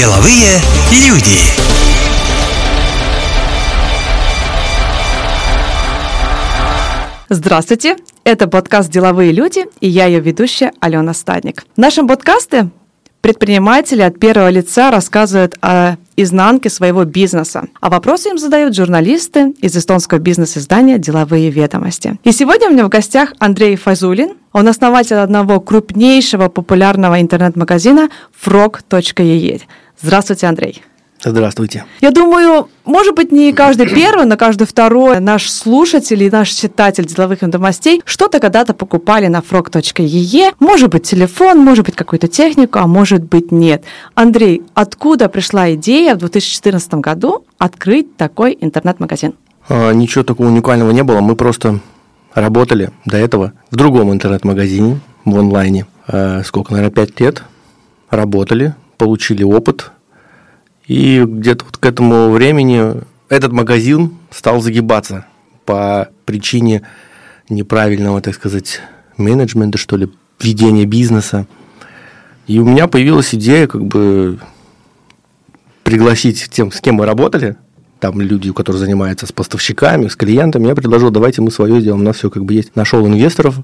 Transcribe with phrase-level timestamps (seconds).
[0.00, 0.56] Деловые
[0.92, 1.40] люди.
[7.28, 7.96] Здравствуйте!
[8.24, 11.66] Это подкаст «Деловые люди» и я ее ведущая Алена Стадник.
[11.76, 12.70] В нашем подкасте
[13.20, 19.76] предприниматели от первого лица рассказывают о изнанке своего бизнеса, а вопросы им задают журналисты из
[19.76, 22.18] эстонского бизнес-издания «Деловые ведомости».
[22.24, 28.08] И сегодня у меня в гостях Андрей Фазулин, он основатель одного крупнейшего популярного интернет-магазина
[28.42, 29.60] frog.ee.
[30.02, 30.82] Здравствуйте, Андрей.
[31.22, 31.84] Здравствуйте.
[32.00, 37.04] Я думаю, может быть, не каждый первый, но каждый второй наш слушатель и наш читатель
[37.04, 40.54] деловых новостей что-то когда-то покупали на frog.ee.
[40.58, 43.84] Может быть, телефон, может быть, какую-то технику, а может быть, нет.
[44.14, 49.34] Андрей, откуда пришла идея в 2014 году открыть такой интернет-магазин?
[49.68, 51.20] А, ничего такого уникального не было.
[51.20, 51.80] Мы просто
[52.32, 55.86] работали до этого в другом интернет-магазине в онлайне.
[56.06, 57.42] А, сколько, наверное, пять лет
[58.08, 59.92] работали, получили опыт.
[60.86, 65.24] И где-то вот к этому времени этот магазин стал загибаться
[65.64, 66.82] по причине
[67.48, 68.82] неправильного, так сказать,
[69.16, 71.46] менеджмента, что ли, ведения бизнеса.
[72.46, 74.38] И у меня появилась идея как бы
[75.82, 77.56] пригласить тем, с кем мы работали,
[78.00, 82.04] там люди, которые занимаются с поставщиками, с клиентами, я предложил, давайте мы свое сделаем, у
[82.04, 82.76] нас все как бы есть.
[82.76, 83.60] Нашел инвесторов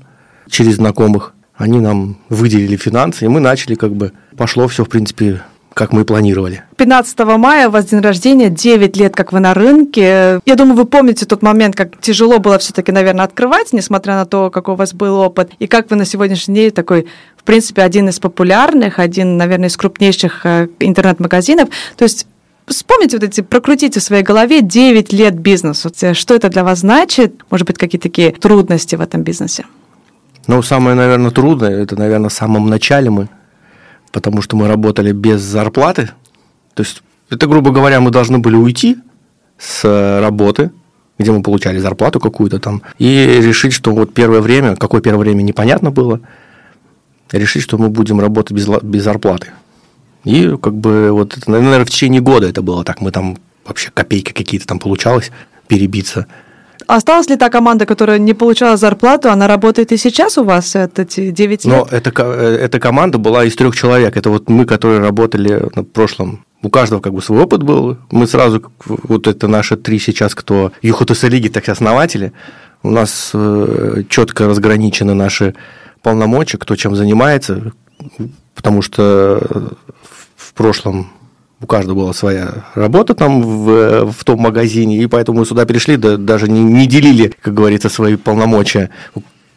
[0.49, 5.43] через знакомых, они нам выделили финансы, и мы начали как бы, пошло все, в принципе,
[5.77, 6.65] как мы и планировали.
[6.77, 10.41] 15 мая у вас день рождения, 9 лет, как вы на рынке.
[10.47, 14.51] Я думаю, вы помните тот момент, как тяжело было все-таки, наверное, открывать, несмотря на то,
[14.51, 18.09] какой у вас был опыт, и как вы на сегодняшний день такой, в принципе, один
[18.09, 21.69] из популярных, один, наверное, из крупнейших э, интернет-магазинов.
[21.97, 22.27] То есть
[22.67, 25.89] Вспомните вот эти, прокрутите в своей голове 9 лет бизнеса.
[26.01, 27.43] Э, что это для вас значит?
[27.49, 29.67] Может быть, какие-то такие трудности в этом бизнесе?
[30.47, 33.29] Ну, самое, наверное, трудное, это, наверное, в самом начале мы
[34.17, 36.11] потому что мы работали без зарплаты.
[36.73, 38.97] То есть, это, грубо говоря, мы должны были уйти
[39.59, 39.85] с
[40.21, 40.71] работы,
[41.19, 45.43] где мы получали зарплату какую-то там, и решить, что вот первое время, какое первое время
[45.43, 46.21] непонятно было,
[47.31, 49.49] решить, что мы будем работать без, без зарплаты.
[50.25, 53.37] И как бы вот, это, наверное, в течение года это было так, мы там
[53.67, 55.31] вообще копейки какие-то там получалось
[55.69, 56.27] перебиться–
[56.87, 61.31] Осталась ли та команда, которая не получала зарплату, она работает и сейчас у вас, эти
[61.31, 61.75] 9 лет?
[61.75, 64.17] Но эта, э, эта команда была из трех человек.
[64.17, 67.99] Это вот мы, которые работали на прошлом у каждого как бы свой опыт был.
[68.11, 72.33] Мы сразу, вот это наши три сейчас, кто ЮХТС лиги, так основатели,
[72.83, 75.55] у нас э, четко разграничены наши
[76.03, 77.73] полномочия, кто чем занимается,
[78.55, 79.77] потому что
[80.37, 81.11] в прошлом
[81.61, 85.97] у каждого была своя работа там в, в том магазине, и поэтому мы сюда перешли,
[85.97, 88.91] да, даже не, не делили, как говорится, свои полномочия,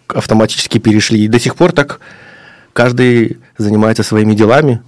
[0.08, 1.26] автоматически перешли.
[1.26, 2.00] И до сих пор так
[2.74, 4.82] каждый занимается своими делами.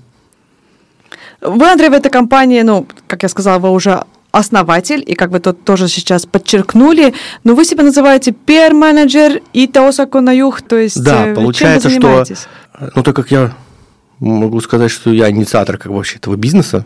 [1.41, 5.39] Вы, Андрей, в этой компании, ну, как я сказала, вы уже основатель, и как вы
[5.39, 11.28] тут тоже сейчас подчеркнули, но вы себя называете пиар-менеджер и Таосако Наюх, то есть Да,
[11.28, 12.23] э, получается, что,
[12.95, 13.53] ну, так как я
[14.19, 16.85] могу сказать, что я инициатор как вообще этого бизнеса,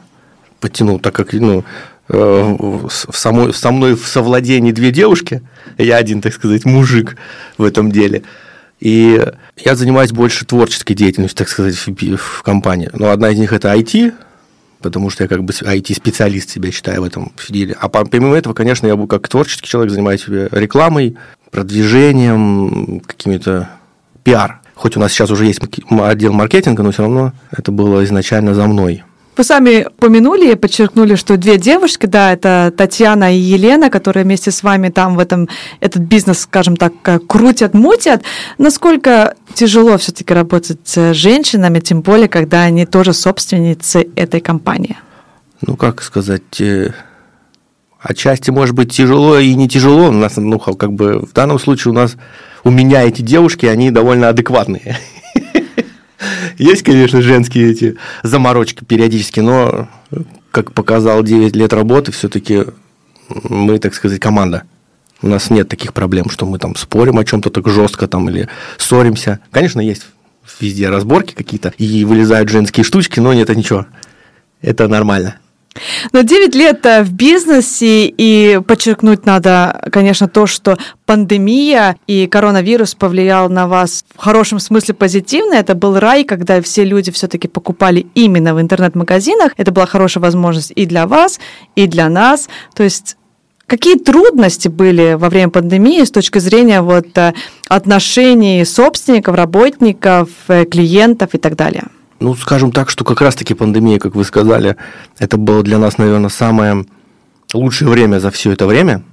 [0.60, 1.64] подтянул, так как ну,
[2.10, 5.42] э, в самой, со мной в совладении две девушки,
[5.78, 7.18] я один, так сказать, мужик
[7.58, 8.24] в этом деле.
[8.80, 9.24] И
[9.58, 12.90] я занимаюсь больше творческой деятельностью, так сказать, в, в компании.
[12.94, 14.14] Но одна из них это IT,
[14.82, 17.76] потому что я как бы IT-специалист себя считаю в этом деле.
[17.80, 21.18] А помимо этого, конечно, я как творческий человек занимаюсь рекламой,
[21.52, 23.70] продвижением, какими-то
[24.24, 24.60] пиар.
[24.76, 28.68] Хоть у нас сейчас уже есть отдел маркетинга, но все равно это было изначально за
[28.68, 29.04] мной.
[29.38, 34.52] Вы сами упомянули и подчеркнули, что две девушки, да, это Татьяна и Елена, которые вместе
[34.52, 35.50] с вами там в этом,
[35.82, 38.24] этот бизнес, скажем так, э, крутят, мутят.
[38.58, 44.98] Насколько тяжело все-таки работать с женщинами, тем более, когда они тоже собственницы этой компании?
[45.62, 46.94] Ну, как сказать, э,
[48.00, 50.08] отчасти, может быть, тяжело и не тяжело.
[50.08, 52.16] У нас, ну, как бы в данном случае у нас,
[52.64, 54.98] у меня эти девушки, они довольно адекватные.
[56.58, 59.88] Есть, конечно, женские эти заморочки периодически, но,
[60.52, 62.66] как показал 9 лет работы, все-таки
[63.30, 64.64] мы, так сказать, команда.
[65.22, 68.48] У нас нет таких проблем, что мы там спорим о чем-то так жестко там или
[68.78, 69.40] ссоримся.
[69.52, 70.06] Конечно, есть
[70.60, 73.86] везде разборки какие-то, и вылезают женские штучки, но нет, это ничего.
[74.62, 75.38] Это нормально.
[76.14, 82.96] Но 9 лет э, в бизнесе, и подчеркнуть надо, конечно, то, что пандемия и коронавирус
[82.96, 85.56] повлиял на вас в хорошем смысле позитивно.
[85.56, 89.54] Это был рай, когда все люди все-таки покупали именно в интернет-магазинах.
[89.58, 91.40] Это была хорошая возможность и для вас,
[91.76, 92.50] и для нас.
[92.74, 93.18] То есть
[93.68, 97.34] Какие трудности были во время пандемии с точки зрения вот э,
[97.68, 101.86] отношений собственников, работников, э, клиентов и так далее?
[102.20, 104.78] Ну, скажем так, что как раз-таки пандемия, как вы сказали,
[105.20, 106.86] это было для нас, наверное, самое
[107.54, 109.04] лучшее время за все это время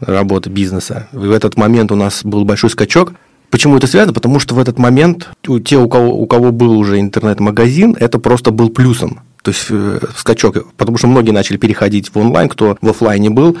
[0.00, 1.08] работы бизнеса.
[1.12, 3.12] И в этот момент у нас был большой скачок.
[3.50, 4.12] Почему это связано?
[4.12, 8.18] Потому что в этот момент у те, у кого, у кого был уже интернет-магазин, это
[8.18, 9.20] просто был плюсом.
[9.42, 13.56] То есть э, скачок, потому что многие начали переходить в онлайн, кто в офлайне был,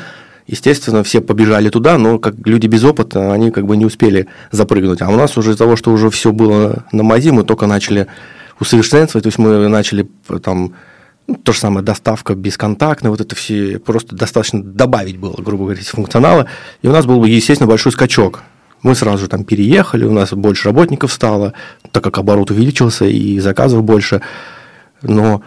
[0.46, 5.00] естественно, все побежали туда, но как люди без опыта, они как бы не успели запрыгнуть.
[5.00, 8.08] А у нас уже из-за того, что уже все было на мази, мы только начали
[8.60, 10.08] усовершенствовать, то есть мы начали
[10.42, 10.74] там
[11.26, 15.82] ну, то же самое доставка бесконтактная, вот это все просто достаточно добавить было, грубо говоря,
[15.82, 16.46] функционала,
[16.82, 18.42] и у нас был, естественно, большой скачок.
[18.82, 21.52] Мы сразу же там переехали, у нас больше работников стало,
[21.92, 24.22] так как оборот увеличился и заказов больше,
[25.02, 25.42] но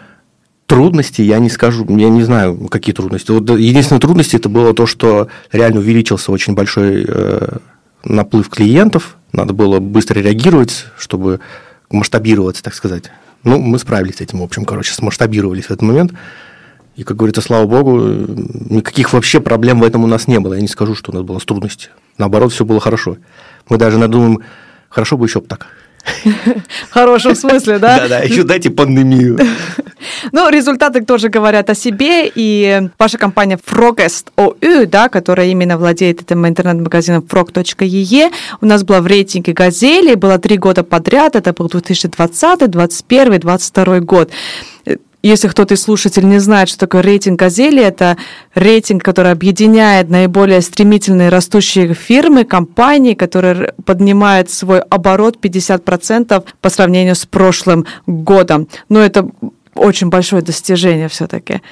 [0.66, 3.30] трудности я не скажу, я не знаю, какие трудности.
[3.30, 7.56] Вот единственная трудность это было то, что реально увеличился очень большой э,
[8.04, 11.40] наплыв клиентов, надо было быстро реагировать, чтобы
[11.92, 13.10] масштабироваться, так сказать.
[13.44, 16.12] Ну, мы справились с этим, в общем, короче, смасштабировались в этот момент.
[16.94, 20.54] И, как говорится, слава богу, никаких вообще проблем в этом у нас не было.
[20.54, 21.90] Я не скажу, что у нас было с трудностью.
[22.18, 23.16] Наоборот, все было хорошо.
[23.68, 24.40] Мы даже надумаем,
[24.90, 25.68] хорошо бы еще бы так.
[26.04, 27.98] В хорошем смысле, да?
[27.98, 29.38] Да-да, еще дайте пандемию.
[30.32, 36.22] Ну, результаты тоже говорят о себе, и ваша компания Frogest OU, да, которая именно владеет
[36.22, 41.68] этим интернет-магазином frog.ee, у нас была в рейтинге «Газели», было три года подряд, это был
[41.68, 44.30] 2020, 2021, 2022 год
[45.22, 48.16] если кто-то из слушателей не знает, что такое рейтинг Газели, это
[48.54, 57.14] рейтинг, который объединяет наиболее стремительные растущие фирмы, компании, которые поднимают свой оборот 50% по сравнению
[57.14, 58.68] с прошлым годом.
[58.88, 59.28] Но это
[59.74, 61.62] очень большое достижение все-таки.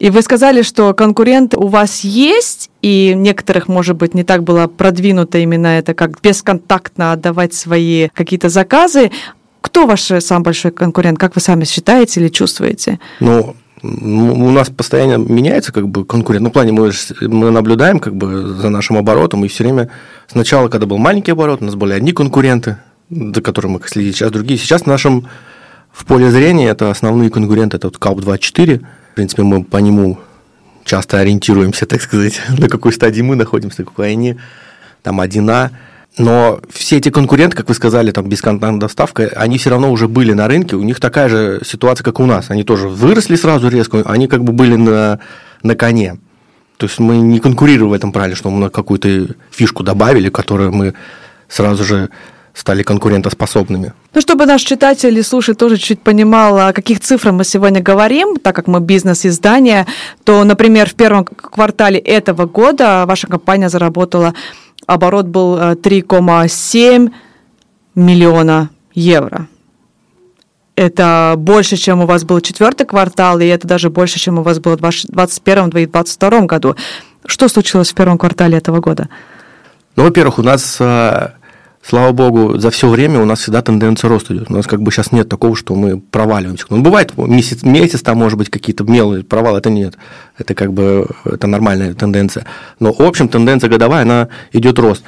[0.00, 4.66] И вы сказали, что конкуренты у вас есть, и некоторых, может быть, не так было
[4.66, 9.10] продвинуто именно это, как бесконтактно отдавать свои какие-то заказы.
[9.60, 11.18] Кто ваш самый большой конкурент?
[11.18, 12.98] Как вы сами считаете или чувствуете?
[13.20, 16.42] Ну, у нас постоянно меняется как бы конкурент.
[16.44, 16.90] Ну, в плане мы,
[17.22, 19.90] мы наблюдаем как бы за нашим оборотом, и все время
[20.26, 22.76] сначала, когда был маленький оборот, у нас были одни конкуренты,
[23.10, 24.58] за которыми мы следили, сейчас другие.
[24.58, 25.28] Сейчас в нашем
[25.92, 28.84] в поле зрения это основные конкуренты, это вот КАУП-24.
[29.12, 30.18] В принципе, мы по нему
[30.84, 34.36] часто ориентируемся, так сказать, на какой стадии мы находимся, какой они.
[35.02, 35.70] Там 1А,
[36.18, 40.32] но все эти конкуренты, как вы сказали, там бесконтактная доставка, они все равно уже были
[40.32, 42.50] на рынке, у них такая же ситуация, как у нас.
[42.50, 45.20] Они тоже выросли сразу резко, они как бы были на,
[45.62, 46.18] на коне.
[46.76, 50.94] То есть мы не конкурируем в этом правиле, что мы какую-то фишку добавили, которую мы
[51.48, 52.10] сразу же
[52.54, 53.92] стали конкурентоспособными.
[54.12, 58.36] Ну, чтобы наш читатель и слушатель тоже чуть понимал, о каких цифрах мы сегодня говорим,
[58.36, 59.86] так как мы бизнес-издание,
[60.24, 64.34] то, например, в первом квартале этого года ваша компания заработала
[64.86, 67.10] оборот был 3,7 э,
[67.94, 69.48] миллиона евро.
[70.76, 74.60] Это больше, чем у вас был четвертый квартал, и это даже больше, чем у вас
[74.60, 76.76] было в 2021-2022 году.
[77.26, 79.08] Что случилось в первом квартале этого года?
[79.96, 81.32] Ну, во-первых, у нас э,
[81.82, 84.50] слава богу, за все время у нас всегда тенденция роста идет.
[84.50, 86.66] У нас как бы сейчас нет такого, что мы проваливаемся.
[86.68, 89.96] Ну, бывает месяц, месяц там, может быть, какие-то мелые провалы, это нет.
[90.38, 92.46] Это как бы это нормальная тенденция.
[92.78, 95.02] Но, в общем, тенденция годовая, она идет рост.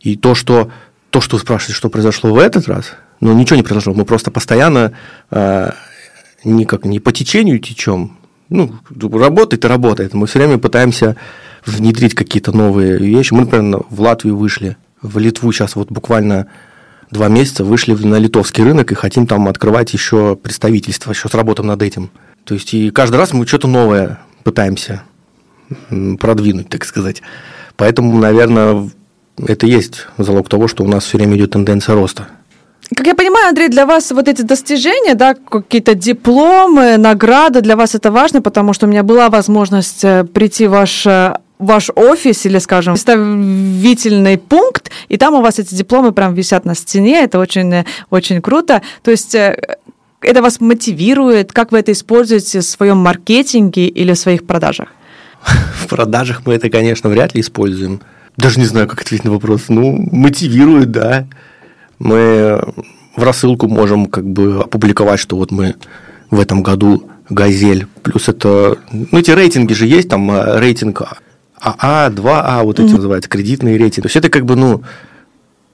[0.00, 0.70] И то, что,
[1.10, 3.94] то, что вы спрашиваете, что произошло в этот раз, ну, ничего не произошло.
[3.94, 4.92] Мы просто постоянно
[5.30, 5.70] э,
[6.44, 8.16] никак не по течению течем.
[8.48, 10.14] Ну, работает и работает.
[10.14, 11.16] Мы все время пытаемся
[11.66, 13.34] внедрить какие-то новые вещи.
[13.34, 16.48] Мы, например, в Латвию вышли– в Литву сейчас вот буквально
[17.10, 21.82] два месяца вышли на литовский рынок и хотим там открывать еще представительство, еще сработаем над
[21.82, 22.10] этим.
[22.44, 25.02] То есть и каждый раз мы что-то новое пытаемся
[26.18, 27.22] продвинуть, так сказать.
[27.76, 28.90] Поэтому, наверное,
[29.46, 32.28] это есть залог того, что у нас все время идет тенденция роста.
[32.94, 37.94] Как я понимаю, Андрей, для вас вот эти достижения, да, какие-то дипломы, награды, для вас
[37.94, 42.46] это важно, потому что у меня была возможность э, прийти в ваш э, ваш офис
[42.46, 47.38] или, скажем, представительный пункт, и там у вас эти дипломы прям висят на стене, это
[47.38, 48.82] очень, очень круто.
[49.02, 49.56] То есть э,
[50.20, 54.88] это вас мотивирует, как вы это используете в своем маркетинге или в своих продажах?
[55.82, 58.00] В продажах мы это, конечно, вряд ли используем.
[58.36, 59.64] Даже не знаю, как ответить на вопрос.
[59.68, 61.26] Ну, мотивирует, да.
[61.98, 62.60] Мы
[63.16, 65.74] в рассылку можем как бы опубликовать, что вот мы
[66.30, 67.86] в этом году газель.
[68.02, 71.02] Плюс это, ну, эти рейтинги же есть, там э, рейтинг
[71.60, 72.96] АА, 2А, вот эти mm-hmm.
[72.96, 74.02] называются, кредитные рейтинги.
[74.02, 74.82] То есть это как бы, ну,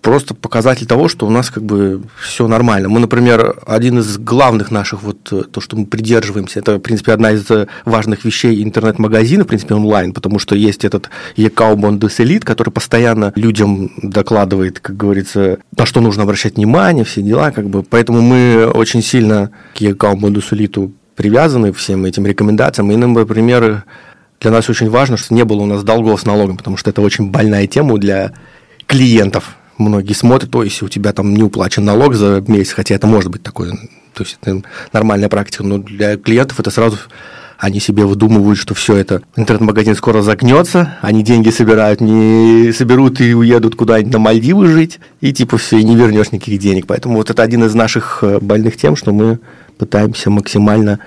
[0.05, 2.91] просто показатель того, что у нас как бы все нормально.
[2.91, 7.33] Мы, например, один из главных наших, вот то, что мы придерживаемся, это, в принципе, одна
[7.33, 7.47] из
[7.87, 13.33] важных вещей интернет-магазина, в принципе, онлайн, потому что есть этот Екау Бондес Элит, который постоянно
[13.35, 17.83] людям докладывает, как говорится, на что нужно обращать внимание, все дела, как бы.
[17.83, 22.91] Поэтому мы очень сильно к Екау Бондес Элиту привязаны всем этим рекомендациям.
[22.91, 23.85] И, например,
[24.45, 27.01] для нас очень важно, что не было у нас долгов с налогом, потому что это
[27.01, 28.33] очень больная тема для
[28.87, 29.57] клиентов.
[29.79, 33.31] Многие смотрят, то если у тебя там не уплачен налог за месяц, хотя это может
[33.31, 33.73] быть такое,
[34.13, 36.99] то есть это нормальная практика, но для клиентов это сразу
[37.59, 43.35] они себе выдумывают, что все это интернет-магазин скоро загнется, они деньги собирают, не соберут и
[43.35, 46.87] уедут куда-нибудь на Мальдивы жить, и типа все, и не вернешь никаких денег.
[46.87, 49.39] Поэтому вот это один из наших э, больных тем, что мы
[49.79, 50.99] пытаемся максимально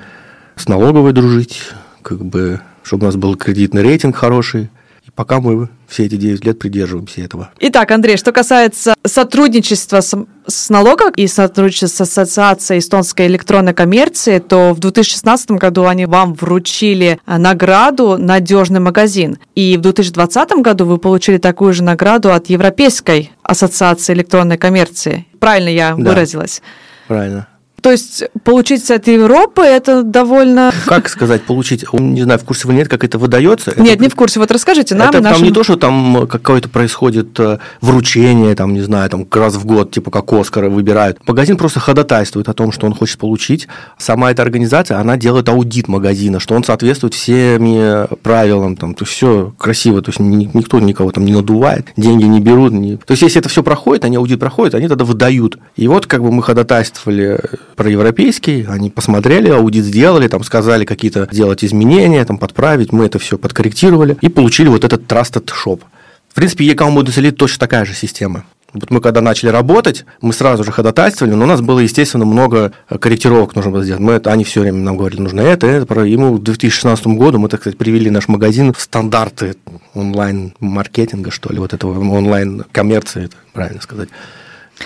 [0.55, 1.61] с налоговой дружить,
[2.01, 4.69] как бы, чтобы у нас был кредитный рейтинг хороший,
[5.13, 7.49] пока мы все эти 9 лет придерживаемся этого.
[7.59, 10.15] Итак, Андрей, что касается сотрудничества с,
[10.45, 16.33] с налогом и сотрудничества с Ассоциацией эстонской электронной коммерции, то в 2016 году они вам
[16.33, 19.39] вручили награду «Надежный магазин».
[19.55, 25.25] И в 2020 году вы получили такую же награду от Европейской ассоциации электронной коммерции.
[25.39, 26.61] Правильно я да, выразилась?
[27.07, 27.47] Правильно.
[27.81, 30.73] То есть получить от Европы это довольно...
[30.85, 31.85] Как сказать, получить?
[31.93, 33.73] Не знаю, в курсе вы нет, как это выдается?
[33.77, 34.03] Нет, это...
[34.03, 34.39] не в курсе.
[34.39, 35.09] Вот расскажите нам.
[35.09, 35.39] Это нашим...
[35.39, 39.65] там не то, что там какое-то происходит э, вручение, там, не знаю, там раз в
[39.65, 41.19] год, типа как Оскара выбирают.
[41.27, 43.67] Магазин просто ходатайствует о том, что он хочет получить.
[43.97, 49.13] Сама эта организация, она делает аудит магазина, что он соответствует всеми правилам, там, то есть
[49.13, 52.73] все красиво, то есть никто никого там не надувает, деньги не берут.
[52.73, 52.97] Не...
[52.97, 55.59] То есть если это все проходит, они аудит проходят, они тогда выдают.
[55.75, 57.39] И вот как бы мы ходатайствовали
[57.77, 63.37] проевропейский, они посмотрели, аудит сделали, там сказали какие-то делать изменения, там подправить, мы это все
[63.37, 65.81] подкорректировали и получили вот этот Trusted Shop.
[66.27, 68.43] В принципе, e-com Elite точно такая же система.
[68.73, 72.73] Вот мы когда начали работать, мы сразу же ходатайствовали, но у нас было, естественно, много
[72.99, 74.01] корректировок нужно было сделать.
[74.01, 76.03] Мы это, они все время нам говорили, нужно это, это.
[76.03, 79.55] И в 2016 году мы, так сказать, привели наш магазин в стандарты
[79.93, 84.09] онлайн-маркетинга, что ли, вот этого онлайн-коммерции, это правильно сказать.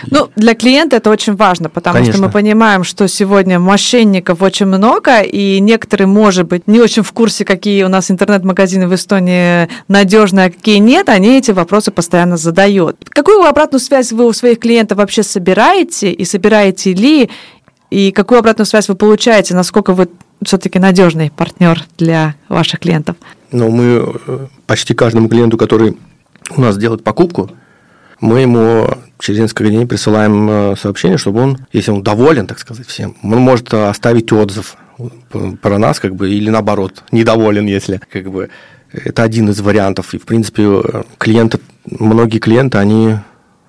[0.10, 2.13] Ну, для клиента это очень важно, потому Конечно.
[2.13, 7.12] что мы понимаем, что сегодня мошенников очень много, и некоторые, может быть, не очень в
[7.12, 12.38] курсе, какие у нас интернет-магазины в Эстонии надежные, а какие нет, они эти вопросы постоянно
[12.38, 12.98] задают.
[13.10, 17.29] Какую обратную связь вы у своих клиентов вообще собираете, и собираете ли,
[17.89, 20.10] и какую обратную связь вы получаете, насколько вы
[20.43, 23.17] все-таки надежный партнер для ваших клиентов?
[23.51, 25.98] Ну, мы э, почти каждому клиенту, который
[26.55, 27.51] у нас делает покупку,
[28.22, 28.88] мы ему
[29.20, 33.40] через несколько дней присылаем э, сообщение, чтобы он, если он доволен, так сказать, всем, он
[33.40, 34.78] может оставить отзыв
[35.62, 38.50] про нас, как бы, или наоборот, недоволен, если, как бы,
[38.94, 40.13] это один из вариантов.
[40.13, 40.84] И, в принципе,
[41.18, 43.16] клиенты, многие клиенты, они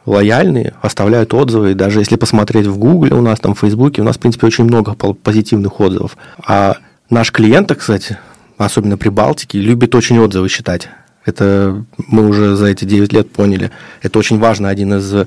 [0.05, 4.05] лояльные, оставляют отзывы, и даже если посмотреть в Гугле у нас, там, в Фейсбуке, у
[4.05, 6.17] нас, в принципе, очень много позитивных отзывов.
[6.45, 6.77] А
[7.09, 8.19] наш клиент, кстати,
[8.59, 10.89] особенно при Балтике, любит очень отзывы считать.
[11.25, 13.71] Это мы уже за эти 9 лет поняли.
[14.01, 15.27] Это очень важно, один из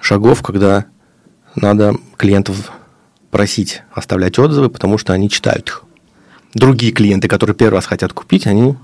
[0.00, 0.86] шагов, когда
[1.54, 2.70] надо клиентов
[3.30, 5.84] просить оставлять отзывы, потому что они читают их.
[6.54, 8.74] Другие клиенты, которые первый раз хотят купить, они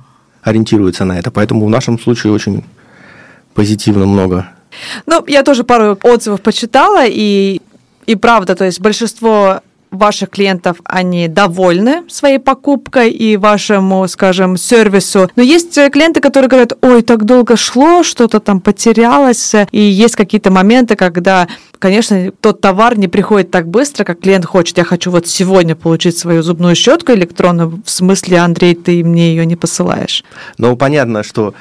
[0.42, 1.30] ориентируются на это.
[1.30, 2.64] Поэтому в нашем случае очень
[3.54, 4.48] позитивно много.
[5.06, 7.60] Ну, я тоже пару отзывов почитала, и,
[8.06, 9.60] и правда, то есть большинство
[9.96, 15.30] ваших клиентов, они довольны своей покупкой и вашему, скажем, сервису.
[15.36, 19.54] Но есть э, клиенты, которые говорят, ой, так долго шло, что-то там потерялось.
[19.72, 21.48] И есть какие-то моменты, когда,
[21.78, 24.78] конечно, тот товар не приходит так быстро, как клиент хочет.
[24.78, 27.82] Я хочу вот сегодня получить свою зубную щетку электронную.
[27.84, 30.24] В смысле, Андрей, ты мне ее не посылаешь?
[30.58, 31.54] Ну, понятно, что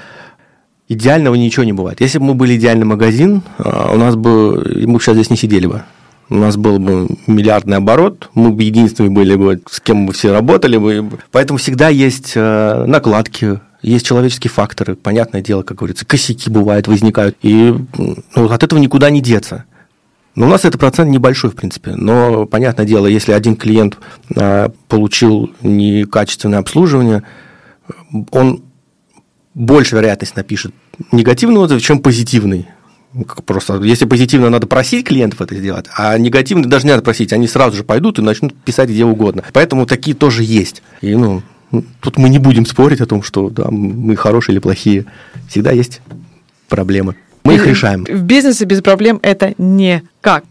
[0.88, 2.02] идеального ничего не бывает.
[2.02, 5.38] Если бы мы были идеальный магазин, а, у нас бы мы бы сейчас здесь не
[5.38, 5.84] сидели бы
[6.30, 10.32] у нас был бы миллиардный оборот, мы бы единственные были бы, с кем мы все
[10.32, 11.10] работали бы.
[11.32, 17.38] Поэтому всегда есть э, накладки, есть человеческие факторы, понятное дело, как говорится, косяки бывают, возникают,
[17.44, 17.76] и
[18.36, 19.66] ну, от этого никуда не деться.
[20.36, 21.92] Но у нас этот процент небольшой, в принципе.
[21.92, 23.98] Но, понятное дело, если один клиент
[24.36, 27.24] э, получил некачественное обслуживание,
[28.32, 28.64] он
[29.54, 30.74] больше вероятность напишет
[31.12, 32.68] негативный отзыв, чем позитивный.
[33.46, 37.48] Просто если позитивно надо просить клиентов это сделать, а негативно даже не надо просить, они
[37.48, 39.44] сразу же пойдут и начнут писать где угодно.
[39.54, 40.82] Поэтому такие тоже есть.
[41.02, 41.42] И ну,
[42.02, 45.06] тут мы не будем спорить о том, что да, мы хорошие или плохие.
[45.48, 46.02] Всегда есть
[46.68, 47.16] проблемы.
[47.44, 48.06] Мы их решаем.
[48.06, 50.44] В бизнесе без проблем это никак.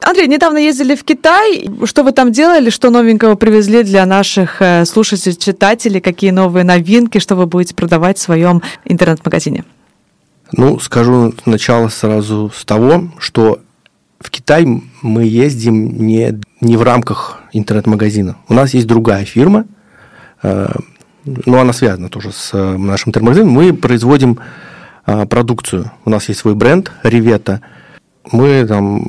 [0.00, 1.68] Андрей, недавно ездили в Китай.
[1.84, 2.70] Что вы там делали?
[2.70, 6.00] Что новенького привезли для наших э, слушателей, читателей?
[6.00, 9.64] Какие новые новинки, что вы будете продавать в своем интернет-магазине?
[10.56, 13.60] Ну, скажу сначала сразу с того, что
[14.20, 14.66] в Китай
[15.02, 18.36] мы ездим не, не в рамках интернет-магазина.
[18.48, 19.66] У нас есть другая фирма,
[20.42, 20.68] э,
[21.24, 23.52] но она связана тоже с э, нашим интернет-магазином.
[23.52, 24.38] Мы производим
[25.06, 25.90] э, продукцию.
[26.04, 27.60] У нас есть свой бренд Ревета.
[28.30, 29.06] Мы там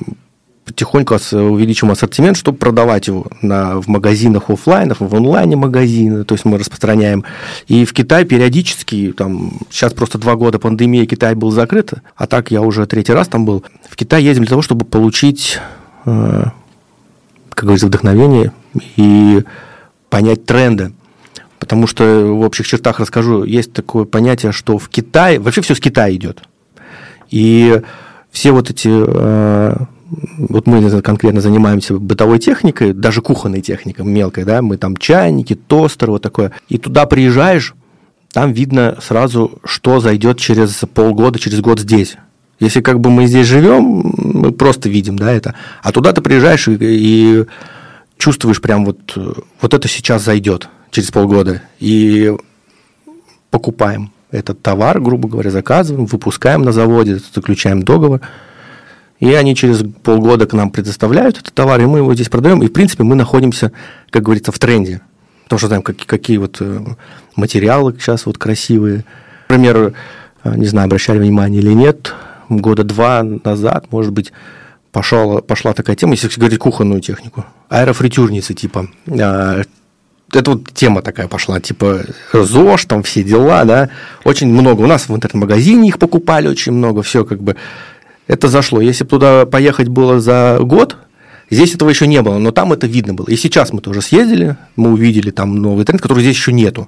[0.65, 6.43] потихоньку увеличим ассортимент, чтобы продавать его на, в магазинах офлайнах, в онлайне магазины, то есть
[6.43, 7.23] мы распространяем.
[7.67, 12.49] И в Китае периодически, там, сейчас просто два года пандемии, Китай был закрыт, а так
[12.49, 13.63] я уже третий раз там был.
[13.87, 15.59] В Китай ездим для того, чтобы получить,
[16.05, 16.45] э,
[17.49, 18.51] как говорится, вдохновение
[18.97, 19.43] и
[20.09, 20.93] понять тренды.
[21.59, 25.79] Потому что в общих чертах расскажу, есть такое понятие, что в Китае, вообще все с
[25.79, 26.41] Китая идет.
[27.29, 27.81] И
[28.31, 29.75] все вот эти э,
[30.37, 36.11] вот мы конкретно занимаемся бытовой техникой, даже кухонной техникой мелкой, да, мы там чайники, тостер,
[36.11, 36.51] вот такое.
[36.69, 37.73] И туда приезжаешь,
[38.31, 42.17] там видно сразу, что зайдет через полгода, через год здесь.
[42.59, 45.55] Если как бы мы здесь живем, мы просто видим, да, это.
[45.81, 47.45] А туда ты приезжаешь и, и
[48.17, 49.17] чувствуешь прям вот,
[49.61, 51.63] вот это сейчас зайдет через полгода.
[51.79, 52.33] И
[53.49, 58.21] покупаем этот товар, грубо говоря, заказываем, выпускаем на заводе, заключаем договор–
[59.19, 62.61] и они через полгода к нам предоставляют этот товар, и мы его здесь продаем.
[62.63, 63.71] И, в принципе, мы находимся,
[64.09, 65.01] как говорится, в тренде.
[65.45, 66.79] Потому что знаем, какие, какие вот э,
[67.35, 69.05] материалы сейчас вот красивые.
[69.47, 69.93] Например,
[70.43, 72.13] э, не знаю, обращали внимание или нет,
[72.49, 74.33] года два назад, может быть,
[74.91, 78.87] пошла, пошла такая тема, если говорить кухонную технику, аэрофритюрницы типа.
[79.07, 79.61] А,
[80.33, 82.01] это вот тема такая пошла, типа
[82.33, 83.89] ЗОЖ, там все дела, да,
[84.23, 84.81] очень много.
[84.81, 87.55] У нас в интернет-магазине их покупали очень много, все как бы
[88.27, 88.81] это зашло.
[88.81, 90.97] Если бы туда поехать было за год,
[91.49, 93.27] здесь этого еще не было, но там это видно было.
[93.27, 96.87] И сейчас мы тоже съездили, мы увидели там новый тренд, который здесь еще нету.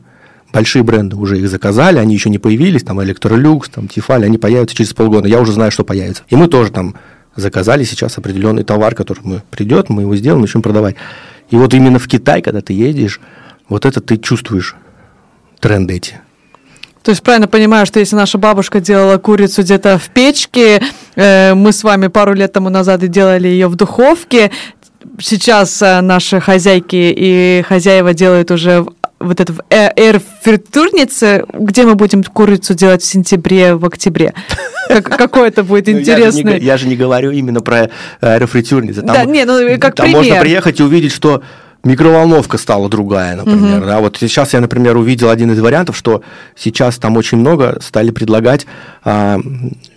[0.53, 4.75] Большие бренды уже их заказали, они еще не появились, там Electrolux, там Тифаль, они появятся
[4.75, 5.27] через полгода.
[5.27, 6.23] Я уже знаю, что появится.
[6.29, 6.95] И мы тоже там
[7.35, 10.95] заказали сейчас определенный товар, который мы придет, мы его сделаем, начнем продавать.
[11.49, 13.19] И вот именно в Китай, когда ты едешь,
[13.69, 14.75] вот это ты чувствуешь
[15.59, 16.19] тренды эти.
[17.07, 20.81] То есть правильно понимаю, что если наша бабушка делала курицу где-то в печке,
[21.15, 24.51] э, мы с вами пару лет тому назад и делали ее в духовке,
[25.17, 28.85] сейчас э, наши хозяйки и хозяева делают уже
[29.21, 34.33] вот это в эйр-фритурнице, где мы будем курицу делать в сентябре, в октябре.
[34.89, 36.43] Как, какой это будет интересный...
[36.43, 37.89] Ну, я, же не, я же не говорю именно про
[38.19, 39.01] аэрофритюрницу.
[39.01, 40.23] Там, да, не, ну как там пример.
[40.23, 41.41] можно приехать и увидеть, что
[41.83, 43.79] микроволновка стала другая, например.
[43.79, 43.85] Угу.
[43.85, 43.99] Да?
[43.99, 46.21] Вот сейчас я, например, увидел один из вариантов, что
[46.55, 48.65] сейчас там очень много стали предлагать
[49.03, 49.39] а,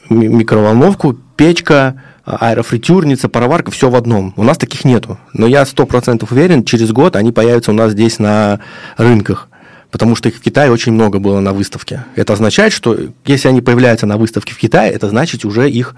[0.08, 4.34] микроволновку, печка, аэрофритюрница, пароварка, все в одном.
[4.36, 5.18] У нас таких нету.
[5.32, 8.60] Но я сто процентов уверен, через год они появятся у нас здесь на
[8.96, 9.48] рынках.
[9.90, 12.04] Потому что их в Китае очень много было на выставке.
[12.14, 15.96] Это означает, что если они появляются на выставке в Китае, это значит уже их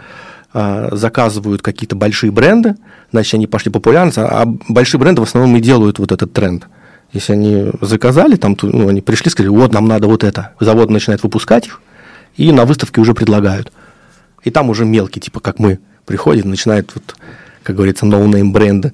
[0.54, 2.74] заказывают какие-то большие бренды,
[3.10, 6.66] значит, они пошли популярность, а большие бренды в основном и делают вот этот тренд.
[7.12, 10.52] Если они заказали, там, ну, они пришли, сказали, вот, нам надо вот это.
[10.60, 11.80] Завод начинает выпускать их,
[12.36, 13.72] и на выставке уже предлагают.
[14.44, 17.16] И там уже мелкие, типа как мы, приходят, начинают, вот,
[17.62, 18.92] как говорится, no-name бренды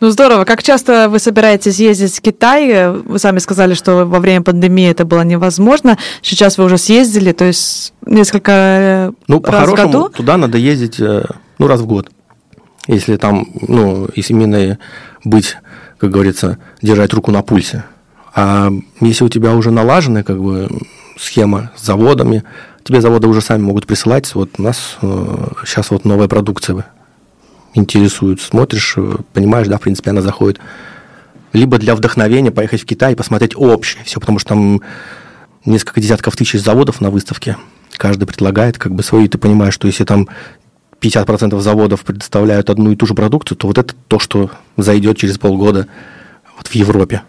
[0.00, 0.44] ну здорово.
[0.44, 2.90] Как часто вы собираетесь ездить в Китай?
[2.90, 5.98] Вы сами сказали, что во время пандемии это было невозможно.
[6.22, 10.08] Сейчас вы уже съездили, то есть несколько э, ну, раз в году?
[10.08, 11.24] туда надо ездить э,
[11.58, 12.10] ну, раз в год.
[12.86, 14.78] Если там, ну, если именно
[15.24, 15.56] быть,
[15.98, 17.84] как говорится, держать руку на пульсе.
[18.34, 20.68] А если у тебя уже налаженная как бы
[21.18, 22.44] схема с заводами,
[22.84, 24.34] тебе заводы уже сами могут присылать.
[24.34, 26.86] Вот у нас э, сейчас вот новая продукция
[27.74, 30.58] интересует, смотришь, э, понимаешь, да, в принципе, она заходит.
[31.52, 34.82] Либо для вдохновения поехать в Китай и посмотреть общее все, потому что там
[35.64, 37.56] несколько десятков тысяч заводов на выставке.
[37.96, 40.28] Каждый предлагает как бы свою, и ты понимаешь, что если там
[41.00, 45.38] 50% заводов предоставляют одну и ту же продукцию, то вот это то, что зайдет через
[45.38, 45.86] полгода
[46.56, 47.22] вот в Европе.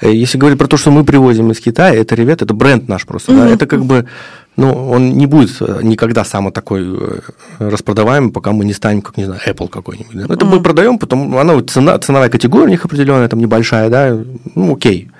[0.00, 3.06] Э, если говорить про то, что мы привозим из Китая, это, ребят, это бренд наш
[3.06, 3.32] просто.
[3.32, 3.36] Mm-hmm.
[3.36, 3.48] Да?
[3.50, 4.06] Это как бы
[4.60, 7.20] ну, он не будет э, никогда самый такой э,
[7.58, 10.14] распродаваемый, пока мы не станем, как, не знаю, Apple какой-нибудь.
[10.14, 10.34] Да?
[10.34, 10.48] Это mm.
[10.50, 14.14] мы продаем, потом она цена, ценовая категория у них определенная, там небольшая, да,
[14.54, 15.10] ну, окей.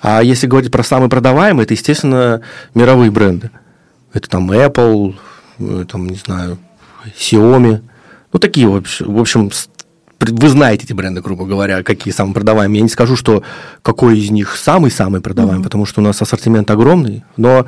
[0.00, 2.40] А если говорить про самые продаваемые, это, естественно,
[2.74, 3.50] мировые бренды.
[4.14, 5.16] Это там Apple,
[5.58, 6.56] э, там, не знаю,
[7.14, 7.82] Xiaomi.
[8.32, 9.50] Ну, такие, в общем,
[10.18, 12.78] вы знаете эти бренды, грубо говоря, какие самые продаваемые.
[12.78, 13.42] Я не скажу, что
[13.82, 15.64] какой из них самый-самый продаваемый, mm-hmm.
[15.64, 17.66] потому что у нас ассортимент огромный, но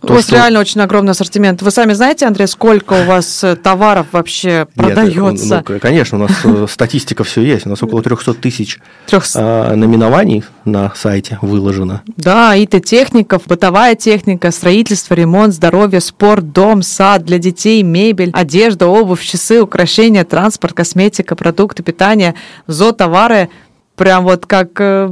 [0.00, 0.36] То, у вас что...
[0.36, 1.62] реально очень огромный ассортимент.
[1.62, 5.56] Вы сами знаете, Андрей, сколько у вас э, товаров вообще продается?
[5.56, 7.66] Нет, ну, конечно, у нас э, статистика все есть.
[7.66, 9.38] У нас около 300 тысяч 300...
[9.40, 12.02] А, наименований на сайте выложено.
[12.18, 19.24] Да, ИТ-техников, бытовая техника, строительство, ремонт, здоровье, спорт, дом, сад для детей, мебель, одежда, обувь,
[19.24, 22.34] часы, украшения, транспорт, косметика, продукты питания,
[22.66, 23.48] зоотовары.
[23.96, 25.10] Прям вот как э,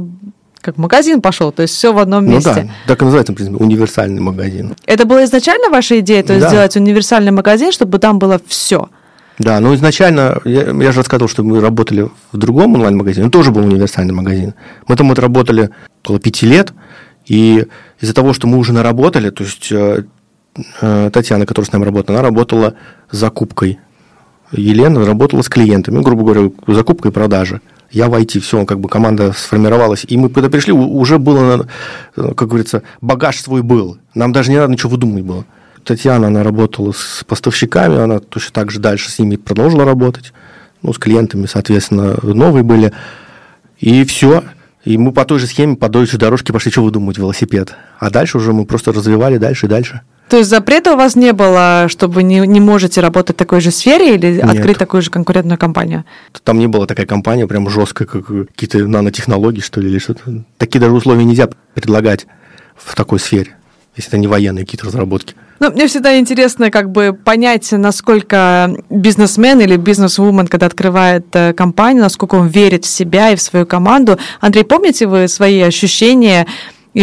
[0.67, 2.49] как магазин пошел, то есть все в одном месте.
[2.49, 4.75] Ну да, так и называется, в принципе, универсальный магазин.
[4.85, 6.49] Это была изначально ваша идея, то есть да.
[6.49, 8.89] сделать универсальный магазин, чтобы там было все?
[9.39, 13.51] Да, ну изначально, я, я же рассказывал, что мы работали в другом онлайн-магазине, он тоже
[13.51, 14.55] был универсальный магазин.
[14.89, 15.69] Мы там вот работали
[16.03, 16.73] около пяти лет,
[17.25, 17.65] и
[18.01, 20.03] из-за того, что мы уже наработали, то есть э,
[20.81, 22.73] э, Татьяна, которая с нами работала, она работала
[23.09, 23.79] с закупкой.
[24.51, 28.89] Елена работала с клиентами, грубо говоря, закупкой и продажей я в IT, все, как бы
[28.89, 30.05] команда сформировалась.
[30.07, 31.67] И мы когда пришли, уже было,
[32.15, 33.97] как говорится, багаж свой был.
[34.13, 35.45] Нам даже не надо ничего выдумывать было.
[35.83, 40.33] Татьяна, она работала с поставщиками, она точно так же дальше с ними продолжила работать.
[40.81, 42.91] Ну, с клиентами, соответственно, новые были.
[43.79, 44.43] И все.
[44.83, 47.75] И мы по той же схеме, по той же дорожке пошли, что выдумывать, велосипед.
[47.99, 50.01] А дальше уже мы просто развивали дальше и дальше.
[50.29, 53.71] То есть запрета у вас не было, чтобы не, не можете работать в такой же
[53.71, 54.43] сфере или Нет.
[54.43, 56.03] открыть такую же конкурентную компанию?
[56.43, 60.43] Там не было такая компания прям жесткая, как какие-то нанотехнологии, что ли, или что-то.
[60.57, 62.27] Такие даже условия нельзя предлагать
[62.75, 63.55] в такой сфере,
[63.95, 65.33] если это не военные какие-то разработки.
[65.59, 72.03] Ну, мне всегда интересно как бы понять, насколько бизнесмен или бизнес-вумен, когда открывает э, компанию,
[72.03, 74.19] насколько он верит в себя и в свою команду.
[74.39, 76.45] Андрей, помните вы свои ощущения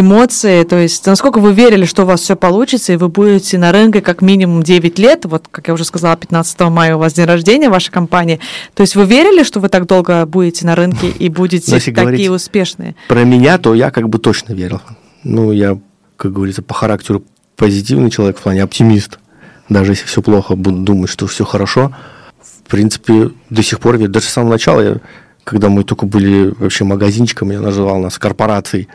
[0.01, 3.71] эмоции, то есть насколько вы верили, что у вас все получится, и вы будете на
[3.71, 7.27] рынке как минимум 9 лет, вот, как я уже сказала, 15 мая у вас день
[7.27, 8.41] рождения вашей компании,
[8.75, 12.33] то есть вы верили, что вы так долго будете на рынке и будете ну, такие
[12.33, 12.97] успешные?
[13.09, 14.81] Про меня, то я как бы точно верил.
[15.23, 15.79] Ну, я,
[16.17, 17.23] как говорится, по характеру
[17.57, 19.21] позитивный человек, в плане оптимист.
[19.69, 21.95] Даже если все плохо, буду думать, что все хорошо.
[22.43, 24.11] В принципе, до сих пор верю.
[24.11, 24.97] Даже с самого начала, я,
[25.45, 28.89] когда мы только были вообще магазинчиком, я называл нас корпорацией,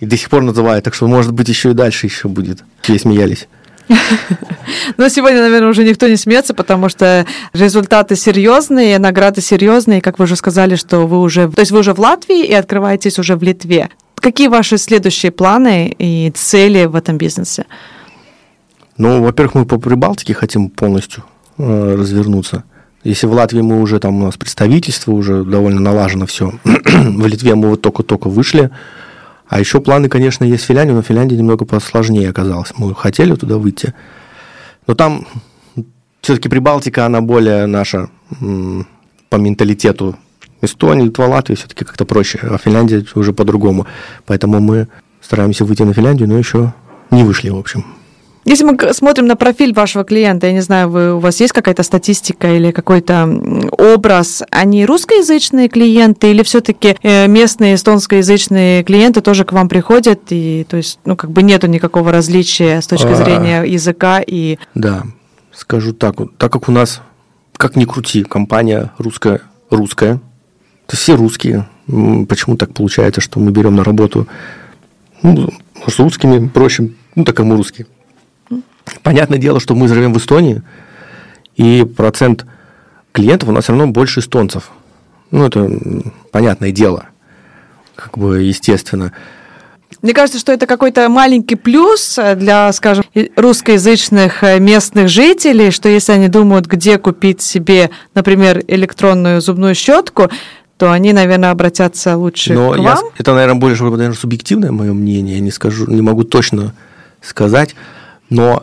[0.00, 2.64] и до сих пор называют, так что, может быть, еще и дальше еще будет.
[2.80, 3.48] Все смеялись.
[4.96, 10.24] Но сегодня, наверное, уже никто не смеется, потому что результаты серьезные, награды серьезные, как вы
[10.24, 13.42] уже сказали, что вы уже, то есть вы уже в Латвии и открываетесь уже в
[13.42, 13.90] Литве.
[14.14, 17.64] Какие ваши следующие планы и цели в этом бизнесе?
[18.96, 21.24] Ну, во-первых, мы по Прибалтике хотим полностью
[21.58, 22.64] э, развернуться.
[23.02, 26.52] Если в Латвии мы уже там у нас представительство, уже довольно налажено все.
[26.64, 28.70] в Литве мы вот только-только вышли.
[29.50, 32.72] А еще планы, конечно, есть в Финляндии, но Финляндия немного посложнее оказалась.
[32.76, 33.94] Мы хотели туда выйти.
[34.86, 35.26] Но там
[36.20, 40.16] все-таки Прибалтика, она более наша по менталитету.
[40.62, 43.88] Эстония, Литва, Латвия все-таки как-то проще, а Финляндия уже по-другому.
[44.24, 44.86] Поэтому мы
[45.20, 46.72] стараемся выйти на Финляндию, но еще
[47.10, 47.84] не вышли, в общем.
[48.44, 51.82] Если мы смотрим на профиль вашего клиента, я не знаю, вы, у вас есть какая-то
[51.82, 53.28] статистика или какой-то
[53.76, 60.66] образ, они русскоязычные клиенты или все-таки э, местные эстонскоязычные клиенты тоже к вам приходят, и
[60.68, 63.14] то есть, ну, как бы нету никакого различия с точки а.
[63.14, 64.58] зрения языка и...
[64.74, 65.02] Да,
[65.52, 67.02] скажу так, так как у нас,
[67.56, 70.18] как ни крути, компания русская, русская,
[70.86, 74.26] то все русские, почему так получается, что мы берем на работу
[75.22, 75.50] ну,
[75.86, 77.86] с русскими проще, ну, так как мы русские.
[79.02, 80.62] Понятное дело, что мы живем в Эстонии,
[81.56, 82.46] и процент
[83.12, 84.70] клиентов у нас все равно больше эстонцев.
[85.30, 85.70] Ну, это
[86.32, 87.06] понятное дело,
[87.94, 89.12] как бы естественно.
[90.02, 93.04] Мне кажется, что это какой-то маленький плюс для, скажем,
[93.36, 100.30] русскоязычных э, местных жителей, что если они думают, где купить себе, например, электронную зубную щетку,
[100.78, 102.84] то они, наверное, обратятся лучше Но к вам.
[102.86, 106.72] Я, это, наверное, больше наверное, субъективное мое мнение, я не скажу, не могу точно
[107.20, 107.74] сказать,
[108.30, 108.62] но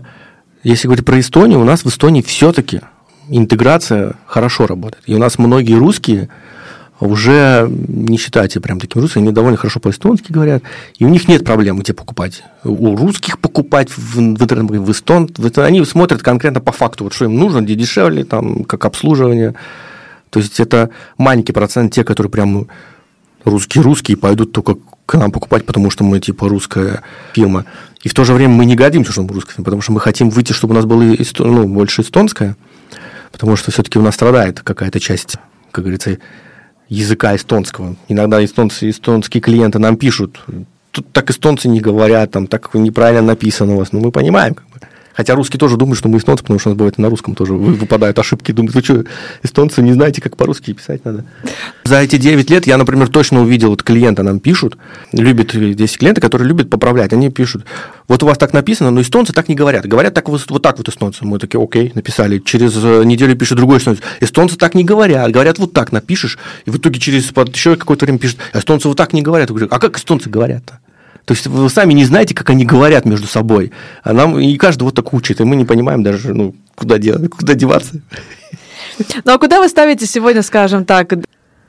[0.69, 2.81] если говорить про Эстонию, у нас в Эстонии все-таки
[3.29, 5.03] интеграция хорошо работает.
[5.05, 6.29] И у нас многие русские
[6.99, 10.63] уже не считайте прям таким русским, они довольно хорошо по-эстонски говорят,
[10.97, 12.43] и у них нет проблем где покупать.
[12.63, 14.45] У русских покупать в, в
[14.79, 18.85] в эстон, они смотрят конкретно по факту, вот что им нужно, где дешевле, там, как
[18.85, 19.53] обслуживание.
[20.31, 22.67] То есть это маленький процент те, которые прям
[23.43, 27.01] русские-русские пойдут только к нам покупать, потому что мы типа русская
[27.33, 27.65] фирма.
[28.03, 30.29] И в то же время мы не годимся, что мы русская потому что мы хотим
[30.29, 31.03] выйти, чтобы у нас было
[31.39, 32.55] ну, больше эстонская,
[33.31, 35.37] потому что все-таки у нас страдает какая-то часть,
[35.71, 36.17] как говорится,
[36.89, 37.95] языка эстонского.
[38.07, 40.39] Иногда эстонцы, эстонские клиенты нам пишут,
[40.91, 43.91] тут так эстонцы не говорят, там так неправильно написано у вас.
[43.91, 44.76] Ну, мы понимаем, как бы.
[45.17, 47.53] Хотя русские тоже думают, что мы эстонцы, потому что у нас бывает на русском тоже
[47.53, 48.51] выпадают ошибки.
[48.51, 49.03] Думают, вы что,
[49.41, 51.25] эстонцы не знаете, как по-русски писать надо?
[51.85, 54.77] За эти 9 лет я, например, точно увидел, вот клиента нам пишут,
[55.11, 57.65] любят, здесь клиенты, которые любят поправлять, они пишут,
[58.07, 59.87] вот у вас так написано, но эстонцы так не говорят.
[59.87, 61.25] Говорят так вот, вот так вот эстонцы.
[61.25, 62.37] Мы такие, окей, написали.
[62.37, 63.99] Через э, неделю пишет другой эстонец.
[64.19, 65.31] Эстонцы так не говорят.
[65.31, 66.37] Говорят, вот так напишешь.
[66.65, 69.49] И в итоге через еще какое-то время пишет, эстонцы вот так не говорят.
[69.49, 70.79] Я говорю, а как эстонцы говорят-то?
[71.27, 73.73] То есть вы сами не знаете, как они говорят между собой.
[74.01, 77.29] А нам и каждый вот так учит, и мы не понимаем даже, ну, куда, делать,
[77.37, 77.99] куда деваться.
[79.25, 81.11] Ну а куда вы ставите сегодня, скажем так,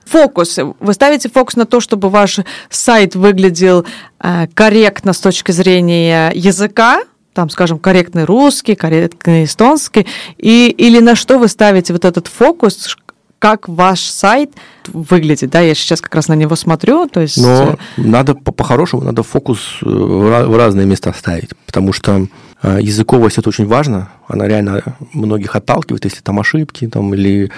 [0.04, 0.60] фокус?
[0.78, 2.38] Вы ставите фокус на то, чтобы ваш
[2.70, 3.84] сайт выглядел
[4.20, 7.02] э, корректно с точки зрения языка,
[7.34, 12.96] там, скажем, корректный русский, корректный эстонский, и, или на что вы ставите вот этот фокус,
[13.38, 14.50] как ваш сайт
[14.88, 17.36] выглядит, да, я сейчас как раз на него смотрю, то есть...
[17.40, 22.26] Но э, надо, по-хорошему, надо фокус э, в разные места ставить, потому что
[22.62, 27.50] э, языковость это очень важно, она реально многих отталкивает, если там ошибки, там, или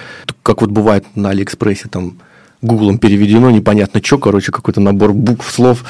[0.43, 2.17] как вот бывает на Алиэкспрессе, там,
[2.61, 5.83] гуглом переведено, непонятно что, короче, какой-то набор букв, слов.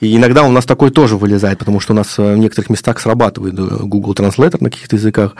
[0.00, 3.54] И иногда у нас такой тоже вылезает, потому что у нас в некоторых местах срабатывает
[3.54, 5.36] Google Translator на каких-то языках,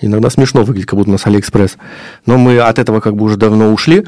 [0.00, 1.76] Иногда смешно выглядит, как будто у нас Алиэкспресс.
[2.26, 4.04] Но мы от этого как бы уже давно ушли.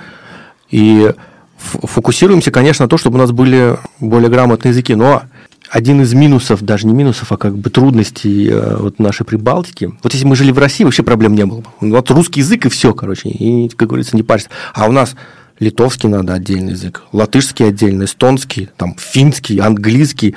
[0.70, 1.12] И
[1.59, 4.94] фокусируемся, конечно, на то, чтобы у нас были более грамотные языки.
[4.94, 5.22] Но
[5.70, 9.92] один из минусов, даже не минусов, а как бы трудностей э, вот нашей Прибалтики.
[10.03, 11.68] Вот если мы жили в России, вообще проблем не было бы.
[11.81, 14.49] Вот русский язык и все, короче, и, как говорится, не парься.
[14.75, 15.16] А у нас
[15.59, 20.37] литовский надо отдельный язык, латышский отдельный, эстонский, там, финский, английский,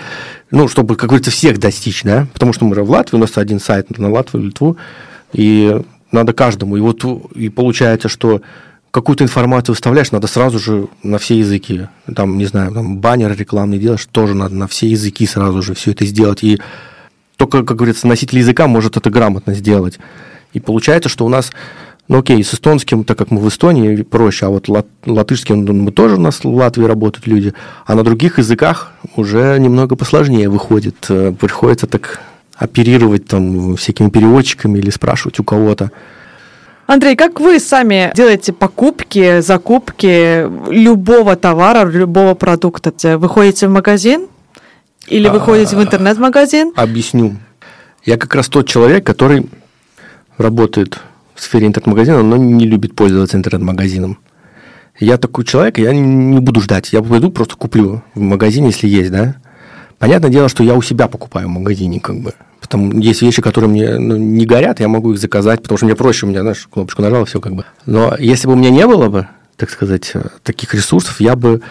[0.50, 3.38] ну, чтобы, как говорится, всех достичь, да, потому что мы же в Латвии, у нас
[3.38, 4.78] один сайт на Латвию, Литву,
[5.34, 6.78] и надо каждому.
[6.78, 7.04] И вот
[7.36, 8.42] и получается, что
[8.92, 11.88] какую-то информацию вставляешь, надо сразу же на все языки.
[12.16, 15.92] Там, не знаю, там баннер рекламный делаешь, тоже надо на все языки сразу же все
[15.92, 16.44] это сделать.
[16.44, 16.60] И
[17.38, 20.00] только, как говорится, носитель языка может это грамотно сделать.
[20.54, 21.52] И получается, что у нас,
[22.08, 25.74] ну окей, с эстонским, так как мы в Эстонии, проще, а вот лат, латышским ну,
[25.74, 27.54] мы тоже у нас в Латвии работают люди,
[27.86, 31.06] а на других языках уже немного посложнее выходит.
[31.10, 32.20] Э, приходится так
[32.60, 35.92] оперировать там всякими переводчиками или спрашивать у кого-то.
[36.86, 42.92] Андрей, как вы сами делаете покупки, закупки любого товара, любого продукта?
[43.18, 44.28] Вы ходите в магазин
[45.08, 46.74] или вы ходите в интернет-магазин?
[46.76, 47.38] Объясню.
[48.06, 49.50] Я как раз тот человек, который
[50.38, 51.00] работает
[51.36, 54.18] в сфере интернет-магазина, но не любит пользоваться интернет-магазином.
[55.00, 56.92] Я такой человек, я не буду ждать.
[56.92, 59.36] Я пойду просто куплю в магазине, если есть, да.
[60.00, 62.34] Понятное дело, что я у себя покупаю в магазине, как бы.
[62.70, 65.96] Там есть вещи, которые мне ну, не горят, я могу их заказать, потому что мне
[65.96, 67.66] проще, у меня, знаешь, кнопочку нажал, все как бы.
[67.86, 71.62] Но если бы у меня не было бы, так сказать, таких ресурсов, я бы,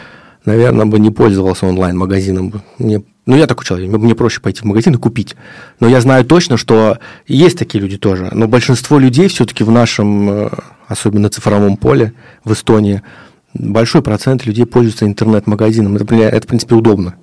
[0.45, 2.63] наверное, бы не пользовался онлайн-магазином.
[2.79, 5.37] Мне, ну, я такой человек, мне проще пойти в магазин и купить.
[5.79, 8.29] Но я знаю точно, что есть такие люди тоже.
[8.33, 10.51] Но большинство людей все-таки в нашем, э,
[10.89, 12.13] особенно цифровом поле,
[12.45, 13.03] в Эстонии,
[13.55, 15.97] большой процент людей пользуются интернет-магазином.
[15.97, 17.15] Это, это, в принципе, удобно.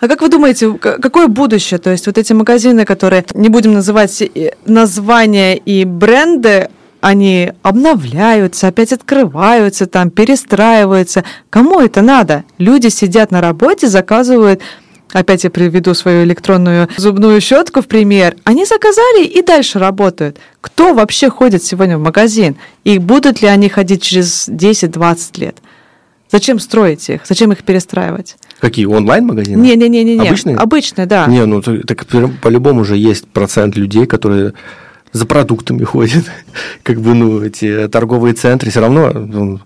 [0.00, 1.78] А как вы думаете, какое будущее?
[1.78, 4.22] То есть вот эти магазины, которые, не будем называть
[4.66, 6.68] названия и бренды,
[7.00, 11.24] они обновляются, опять открываются, там перестраиваются.
[11.50, 12.44] Кому это надо?
[12.58, 14.60] Люди сидят на работе, заказывают
[15.12, 20.38] опять я приведу свою электронную зубную щетку в пример, они заказали и дальше работают.
[20.60, 22.56] Кто вообще ходит сегодня в магазин?
[22.84, 25.58] И будут ли они ходить через 10-20 лет?
[26.30, 27.22] Зачем строить их?
[27.24, 28.36] Зачем их перестраивать?
[28.60, 29.60] Какие, онлайн-магазины?
[29.60, 30.04] Не-не-не.
[30.04, 30.56] не Обычные?
[30.56, 31.26] Обычные, да.
[31.26, 32.06] Не, ну так
[32.42, 34.54] по-любому же есть процент людей, которые
[35.12, 36.24] за продуктами ходят.
[36.82, 39.10] как бы, ну, эти торговые центры все равно...
[39.12, 39.60] Ну,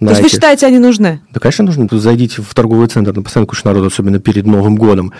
[0.00, 1.20] То есть вы считаете, они нужны?
[1.30, 1.88] Да, конечно, нужны.
[1.92, 5.12] Зайдите в торговый центр, на постоянно куча народу, особенно перед Новым годом.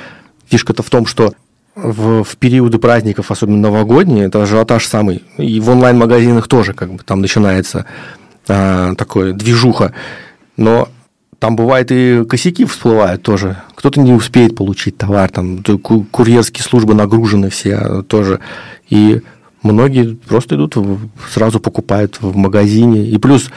[0.49, 1.35] Фишка-то в том, что
[1.77, 5.23] в, в периоды праздников, особенно новогодние, это ажиотаж самый.
[5.39, 7.87] И в онлайн-магазинах тоже как бы там начинается
[8.49, 9.93] а, такое движуха.
[10.57, 10.89] Но
[11.43, 13.57] там бывает и косяки всплывают тоже.
[13.75, 18.39] Кто-то не успеет получить товар, там курьерские службы нагружены все а, тоже.
[18.91, 19.23] И
[19.65, 20.77] многие просто идут,
[21.33, 23.05] сразу покупают в магазине.
[23.09, 23.51] И плюс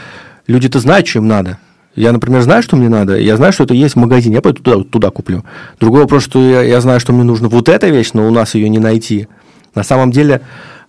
[0.48, 1.60] люди-то знают, им надо.
[1.95, 4.63] Я, например, знаю, что мне надо, я знаю, что это есть в магазине, я пойду
[4.63, 5.45] туда, туда куплю.
[5.80, 8.56] Другой вопрос, что я, я знаю, что мне нужно вот эта вещь, но у нас
[8.56, 9.28] ее не найти.
[9.76, 10.41] На самом деле,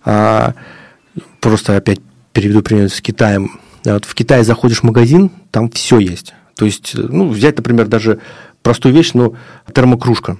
[0.03, 0.55] а,
[1.41, 1.99] просто опять
[2.33, 3.59] переведу пример с Китаем.
[3.85, 6.33] Вот в Китае заходишь в магазин, там все есть.
[6.57, 8.19] То есть, ну, взять, например, даже
[8.63, 9.35] простую вещь, ну,
[9.73, 10.37] термокружка.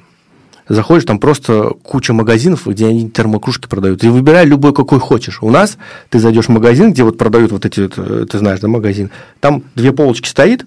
[0.68, 4.04] Заходишь, там просто куча магазинов, где они термокружки продают.
[4.04, 5.42] И выбирай любой, какой хочешь.
[5.42, 5.78] У нас
[6.10, 9.94] ты зайдешь в магазин, где вот продают вот эти, ты знаешь, да, магазин, там две
[9.94, 10.66] полочки стоит,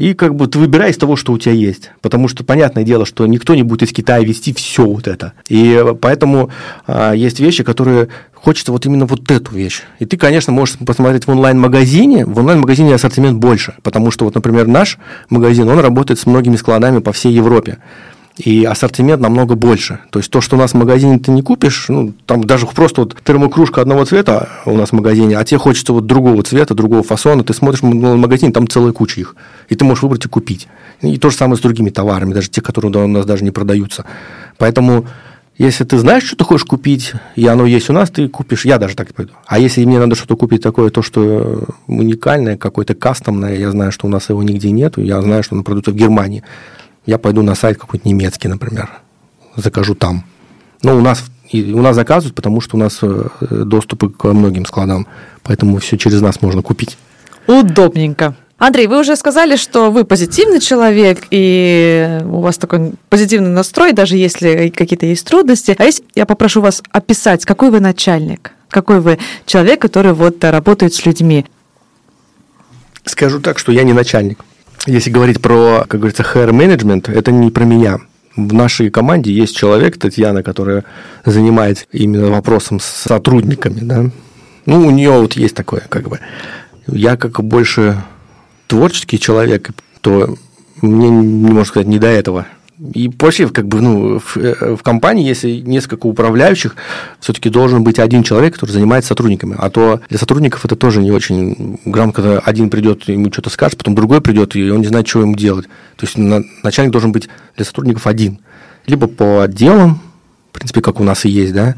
[0.00, 1.90] и как бы ты выбирай из того, что у тебя есть.
[2.00, 5.34] Потому что, понятное дело, что никто не будет из Китая вести все вот это.
[5.50, 6.48] И поэтому
[6.86, 9.82] а, есть вещи, которые хочется вот именно вот эту вещь.
[9.98, 12.24] И ты, конечно, можешь посмотреть в онлайн-магазине.
[12.24, 14.96] В онлайн-магазине ассортимент больше, потому что вот, например, наш
[15.28, 17.76] магазин, он работает с многими складами по всей Европе
[18.40, 20.00] и ассортимент намного больше.
[20.10, 23.02] То есть то, что у нас в магазине ты не купишь, ну, там даже просто
[23.02, 27.02] вот термокружка одного цвета у нас в магазине, а тебе хочется вот другого цвета, другого
[27.02, 29.36] фасона, ты смотришь в магазин, там целая куча их,
[29.68, 30.68] и ты можешь выбрать и купить.
[31.02, 34.04] И то же самое с другими товарами, даже те, которые у нас даже не продаются.
[34.58, 35.06] Поэтому
[35.58, 38.64] если ты знаешь, что ты хочешь купить, и оно есть у нас, ты купишь.
[38.64, 39.32] Я даже так пойду.
[39.46, 44.06] А если мне надо что-то купить такое, то, что уникальное, какое-то кастомное, я знаю, что
[44.06, 46.42] у нас его нигде нет, я знаю, что оно продается в Германии,
[47.06, 48.90] я пойду на сайт какой-то немецкий, например,
[49.56, 50.24] закажу там.
[50.82, 55.06] Но у нас, у нас заказывают, потому что у нас э, доступы к многим складам,
[55.42, 56.96] поэтому все через нас можно купить.
[57.46, 58.36] Удобненько.
[58.58, 64.18] Андрей, вы уже сказали, что вы позитивный человек, и у вас такой позитивный настрой, даже
[64.18, 65.74] если какие-то есть трудности.
[65.78, 70.92] А если я попрошу вас описать, какой вы начальник, какой вы человек, который вот работает
[70.92, 71.46] с людьми?
[73.06, 74.44] Скажу так, что я не начальник.
[74.86, 77.98] Если говорить про, как говорится, hair management, это не про меня.
[78.36, 80.84] В нашей команде есть человек, Татьяна, которая
[81.24, 84.10] занимается именно вопросом с сотрудниками, да.
[84.66, 86.20] Ну, у нее вот есть такое, как бы.
[86.86, 88.02] Я как больше
[88.68, 90.36] творческий человек, то
[90.80, 92.46] мне, не можно сказать, не до этого.
[92.94, 96.76] И вообще, как бы, ну, в, э, в компании, если несколько управляющих,
[97.20, 99.54] все-таки должен быть один человек, который занимается сотрудниками.
[99.58, 103.76] А то для сотрудников это тоже не очень грамотно, когда один придет, ему что-то скажет,
[103.76, 105.66] потом другой придет, и он не знает, что ему делать.
[105.96, 108.38] То есть начальник должен быть для сотрудников один.
[108.86, 110.00] Либо по отделам,
[110.50, 111.74] в принципе, как у нас и есть, да,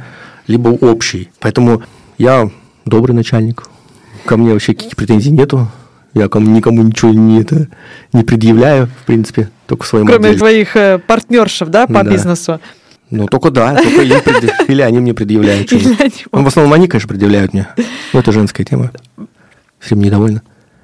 [0.46, 1.30] либо общий.
[1.40, 1.82] Поэтому
[2.16, 2.48] я
[2.84, 3.64] добрый начальник.
[4.24, 5.68] Ко мне вообще каких претензий нету.
[6.14, 7.68] Я кому, никому ничего не, это,
[8.12, 10.38] не предъявляю, в принципе, только в своем Кроме отделе.
[10.38, 12.10] твоих э, партнершев, да, по да.
[12.10, 12.60] бизнесу?
[13.10, 14.68] Ну, только да, только им пред...
[14.68, 15.70] или они мне предъявляют.
[16.32, 17.68] Ну, в основном они, конечно, предъявляют мне.
[18.12, 18.90] Но это женская тема.
[19.78, 20.42] Всем недовольна.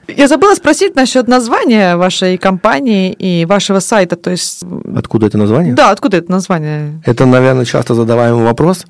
[0.08, 4.64] Я забыла спросить насчет названия вашей компании и вашего сайта, то есть...
[4.96, 5.74] Откуда это название?
[5.74, 7.02] Да, откуда это название?
[7.04, 8.86] Это, наверное, часто задаваемый вопрос.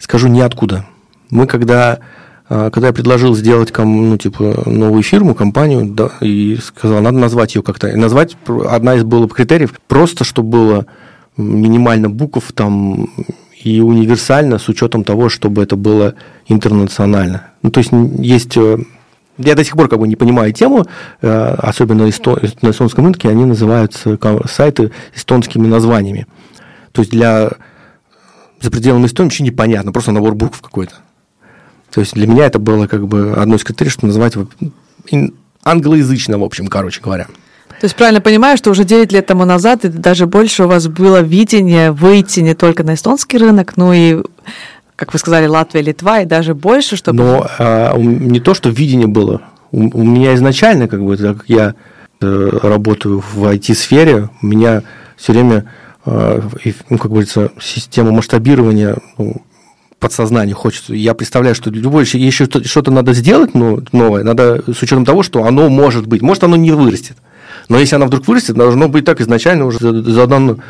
[0.00, 0.84] Скажу ниоткуда.
[1.30, 2.00] Мы когда
[2.48, 7.62] когда я предложил сделать ну, типа, новую фирму, компанию, да, и сказал, надо назвать ее
[7.62, 7.88] как-то.
[7.88, 8.36] И назвать
[8.68, 10.86] одна из было критериев, просто чтобы было
[11.36, 13.08] минимально букв там
[13.62, 16.14] и универсально с учетом того, чтобы это было
[16.46, 17.50] интернационально.
[17.62, 18.78] Ну, то есть есть э,
[19.38, 20.86] я до сих пор как бы не понимаю тему,
[21.20, 26.26] э, особенно на эстонском рынке, они называются сайты эстонскими названиями.
[26.92, 27.50] То есть для
[28.60, 30.94] за пределами Эстонии вообще непонятно, просто набор букв какой-то.
[31.90, 34.34] То есть для меня это было как бы одно из критериев, что называть
[35.62, 37.26] англоязычно, в общем, короче говоря.
[37.80, 40.88] То есть правильно понимаю, что уже 9 лет тому назад и даже больше у вас
[40.88, 44.22] было видение выйти не только на эстонский рынок, но и,
[44.94, 47.18] как вы сказали, Латвия, Литва и даже больше, чтобы...
[47.18, 49.42] Но а, не то, что видение было.
[49.72, 51.74] У, у меня изначально, как бы, так как я
[52.20, 54.82] э, работаю в IT-сфере, у меня
[55.16, 55.70] все время,
[56.06, 56.40] э,
[56.88, 59.42] ну, как говорится, система масштабирования ну,
[59.98, 60.94] подсознание хочется.
[60.94, 65.44] Я представляю, что любой еще что-то надо сделать ну, новое, надо с учетом того, что
[65.44, 66.22] оно может быть.
[66.22, 67.16] Может, оно не вырастет.
[67.68, 70.60] Но если оно вдруг вырастет, должно быть так изначально уже задан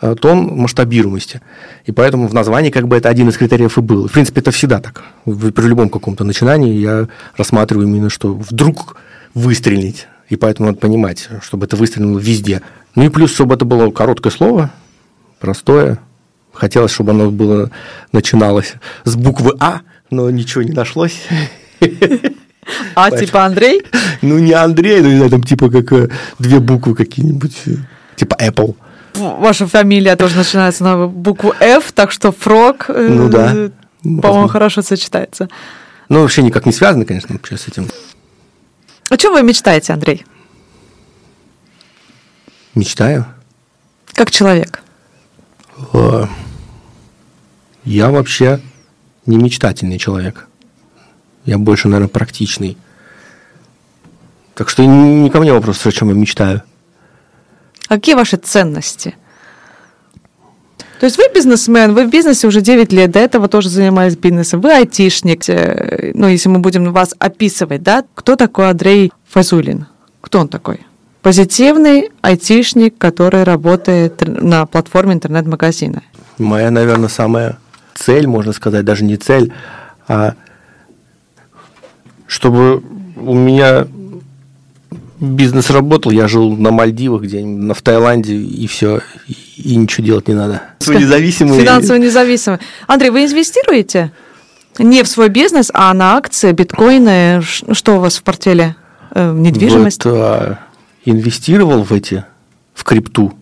[0.00, 1.40] э, тон масштабируемости.
[1.86, 4.08] И поэтому в названии как бы это один из критериев и был.
[4.08, 5.02] В принципе, это всегда так.
[5.24, 8.96] При любом каком-то начинании я рассматриваю именно, что вдруг
[9.34, 10.06] выстрелить.
[10.28, 12.62] И поэтому надо понимать, чтобы это выстрелило везде.
[12.94, 14.70] Ну и плюс, чтобы это было короткое слово,
[15.40, 15.98] простое,
[16.58, 17.70] Хотелось, чтобы оно было,
[18.10, 21.20] начиналось с буквы А, но ничего не нашлось.
[22.96, 23.82] А типа Андрей?
[24.22, 27.56] Ну, не Андрей, но знаю, там типа как э, две буквы какие-нибудь,
[28.16, 28.74] типа Apple.
[29.14, 33.70] Ваша фамилия тоже начинается на букву F, так что фрог, э, ну, да.
[34.02, 35.48] по-моему, хорошо сочетается.
[36.08, 37.86] Ну, вообще никак не связано, конечно, вообще с этим.
[39.08, 40.26] О чем вы мечтаете, Андрей?
[42.74, 43.24] Мечтаю.
[44.12, 44.82] Как человек?
[47.88, 48.60] Я вообще
[49.24, 50.46] не мечтательный человек.
[51.46, 52.76] Я больше, наверное, практичный.
[54.54, 56.62] Так что не ко мне вопрос, о чем я мечтаю.
[57.88, 59.16] А какие ваши ценности?
[61.00, 64.60] То есть вы бизнесмен, вы в бизнесе уже 9 лет, до этого тоже занимались бизнесом,
[64.60, 65.44] вы айтишник.
[66.14, 69.86] Ну, если мы будем вас описывать, да, кто такой Андрей Фазулин?
[70.20, 70.80] Кто он такой?
[71.22, 76.02] Позитивный айтишник, который работает на платформе интернет-магазина.
[76.36, 77.58] Моя, наверное, самая
[77.98, 79.52] цель, можно сказать, даже не цель,
[80.06, 80.34] а
[82.26, 82.82] чтобы
[83.16, 83.86] у меня
[85.20, 89.00] бизнес работал, я жил на Мальдивах, где-нибудь в Таиланде, и все,
[89.56, 90.62] и ничего делать не надо.
[90.86, 91.60] Независимый.
[91.60, 92.58] Финансово независимый.
[92.86, 94.12] Андрей, вы инвестируете?
[94.78, 97.42] Не в свой бизнес, а на акции, биткоины.
[97.42, 98.76] Что у вас в портфеле?
[99.10, 100.04] Э, недвижимость?
[100.04, 100.58] Вот, а,
[101.04, 102.24] инвестировал в эти,
[102.74, 103.34] в крипту.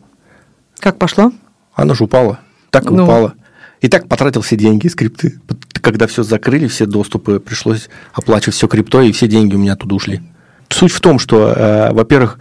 [0.79, 1.33] Как пошло?
[1.75, 2.41] Она же упала.
[2.71, 3.05] Так и ну.
[3.05, 3.35] упала.
[3.81, 5.39] И так потратил все деньги из крипты.
[5.81, 9.95] Когда все закрыли, все доступы, пришлось оплачивать все крипто, и все деньги у меня оттуда
[9.95, 10.23] ушли.
[10.69, 12.39] Суть в том, что, э, во-первых,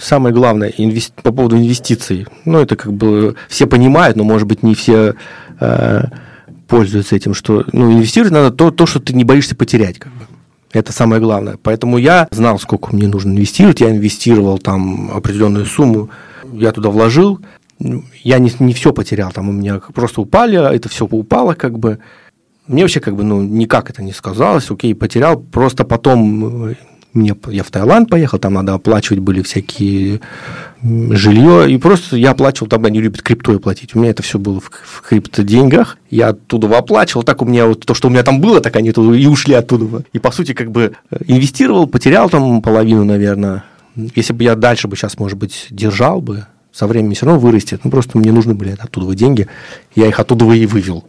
[0.00, 1.12] самое главное инвести...
[1.22, 2.26] по поводу инвестиций.
[2.44, 5.14] Ну, это как бы все понимают, но, может быть, не все
[5.60, 6.04] э,
[6.66, 9.98] пользуются этим, что ну, инвестировать надо то, то, что ты не боишься потерять.
[9.98, 10.24] Как бы.
[10.72, 11.58] Это самое главное.
[11.62, 13.80] Поэтому я знал, сколько мне нужно инвестировать.
[13.80, 16.08] Я инвестировал там определенную сумму.
[16.52, 17.40] Я туда вложил.
[18.22, 19.32] Я не, не все потерял.
[19.32, 21.98] Там у меня просто упали, а это все упало как бы.
[22.66, 24.70] Мне вообще как бы ну, никак это не сказалось.
[24.70, 25.38] Окей, потерял.
[25.38, 26.74] Просто потом э,
[27.14, 30.20] мне, я в Таиланд поехал, там надо оплачивать были всякие
[30.82, 33.94] жилье, и просто я оплачивал, там они любят криптой платить.
[33.94, 37.84] У меня это все было в, в крипто-деньгах, я оттуда оплачивал, так у меня вот
[37.84, 40.04] то, что у меня там было, так они и ушли оттуда.
[40.12, 43.64] И, по сути, как бы э, инвестировал, потерял там половину, наверное.
[43.94, 47.80] Если бы я дальше бы сейчас, может быть, держал бы, со временем все равно вырастет.
[47.84, 49.48] Ну, просто мне нужны были оттуда деньги,
[49.94, 51.04] я их оттуда и вывел.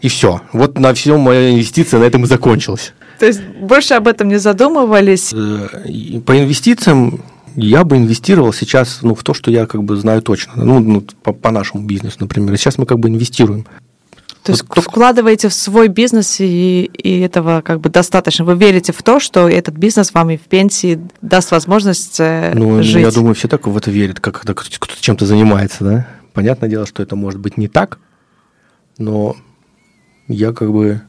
[0.00, 0.42] И все.
[0.52, 2.92] Вот на все моя инвестиция на этом и закончилась.
[3.18, 5.32] То есть больше об этом не задумывались?
[5.32, 7.22] Э, по инвестициям
[7.54, 10.52] я бы инвестировал сейчас ну, в то, что я как бы знаю точно.
[10.56, 12.56] Ну, ну по, по нашему бизнесу, например.
[12.58, 13.66] Сейчас мы как бы инвестируем.
[14.46, 18.44] То есть вот, вкладываете в свой бизнес, и, и этого как бы достаточно.
[18.44, 22.80] Вы верите в то, что этот бизнес вам и в пенсии даст возможность э, ну,
[22.80, 23.02] жить?
[23.02, 26.08] Я думаю, все так в это верят, как когда кто-то чем-то занимается, да.
[26.32, 27.98] Понятное дело, что это может быть не так,
[28.98, 29.34] но
[30.28, 31.02] я как бы...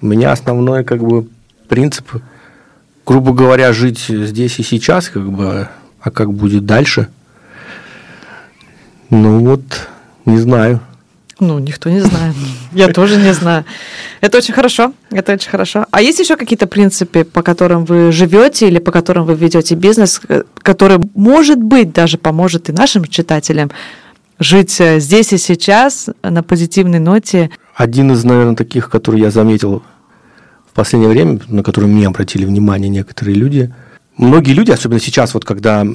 [0.00, 1.28] У меня основное как бы
[1.68, 2.10] принцип,
[3.04, 5.68] грубо говоря, жить здесь и сейчас, как бы,
[6.00, 7.08] а как будет дальше?
[9.10, 9.88] Ну вот,
[10.24, 10.80] не знаю.
[11.40, 12.36] Ну, никто не знает.
[12.72, 13.64] Я тоже не знаю.
[14.20, 14.92] Это очень хорошо.
[15.10, 15.86] Это очень хорошо.
[15.90, 20.20] А есть еще какие-то принципы, по которым вы живете или по которым вы ведете бизнес,
[20.58, 23.70] который, может быть, даже поможет и нашим читателям
[24.38, 27.50] жить здесь и сейчас на позитивной ноте?
[27.74, 29.82] Один из, наверное, таких, который я заметил
[30.70, 33.74] в последнее время, на которые мне обратили внимание некоторые люди,
[34.20, 35.86] многие люди, особенно сейчас, вот когда,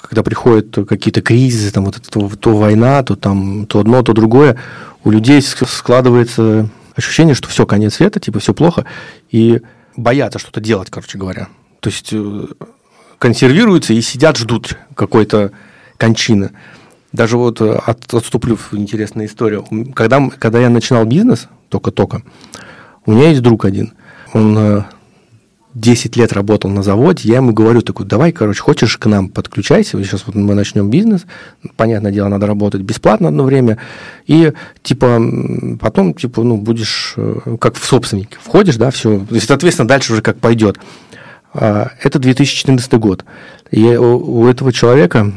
[0.00, 4.56] когда приходят какие-то кризисы, там вот то, то война, то там то одно, то другое,
[5.04, 8.86] у людей складывается ощущение, что все, конец света, типа все плохо,
[9.30, 9.60] и
[9.96, 11.48] боятся что-то делать, короче говоря.
[11.80, 12.46] То есть э,
[13.18, 15.52] консервируются и сидят, ждут какой-то
[15.98, 16.52] кончины.
[17.12, 19.66] Даже вот э, от, отступлю в интересную историю.
[19.94, 22.22] Когда, когда я начинал бизнес, только-только,
[23.04, 23.92] у меня есть друг один,
[24.32, 24.84] он
[25.74, 29.28] 10 э, лет работал на заводе, я ему говорю такой, давай, короче, хочешь к нам
[29.28, 31.26] подключайся, сейчас вот мы начнем бизнес,
[31.76, 33.78] понятное дело, надо работать бесплатно одно время,
[34.26, 34.52] и
[34.82, 35.20] типа
[35.80, 40.12] потом, типа, ну, будешь э, как в собственнике, входишь, да, все, то есть, соответственно, дальше
[40.12, 40.78] уже как пойдет.
[41.54, 43.24] А, это 2014 год.
[43.70, 45.32] И у этого человека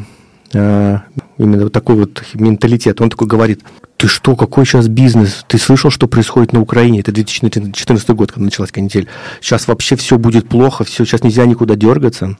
[1.37, 3.61] э, именно такой вот менталитет, он такой говорит,
[3.97, 5.45] ты что, какой сейчас бизнес?
[5.47, 6.99] Ты слышал, что происходит на Украине?
[6.99, 9.07] Это 2014 год, когда началась канитель.
[9.41, 12.37] Сейчас вообще все будет плохо, все, сейчас нельзя никуда дергаться.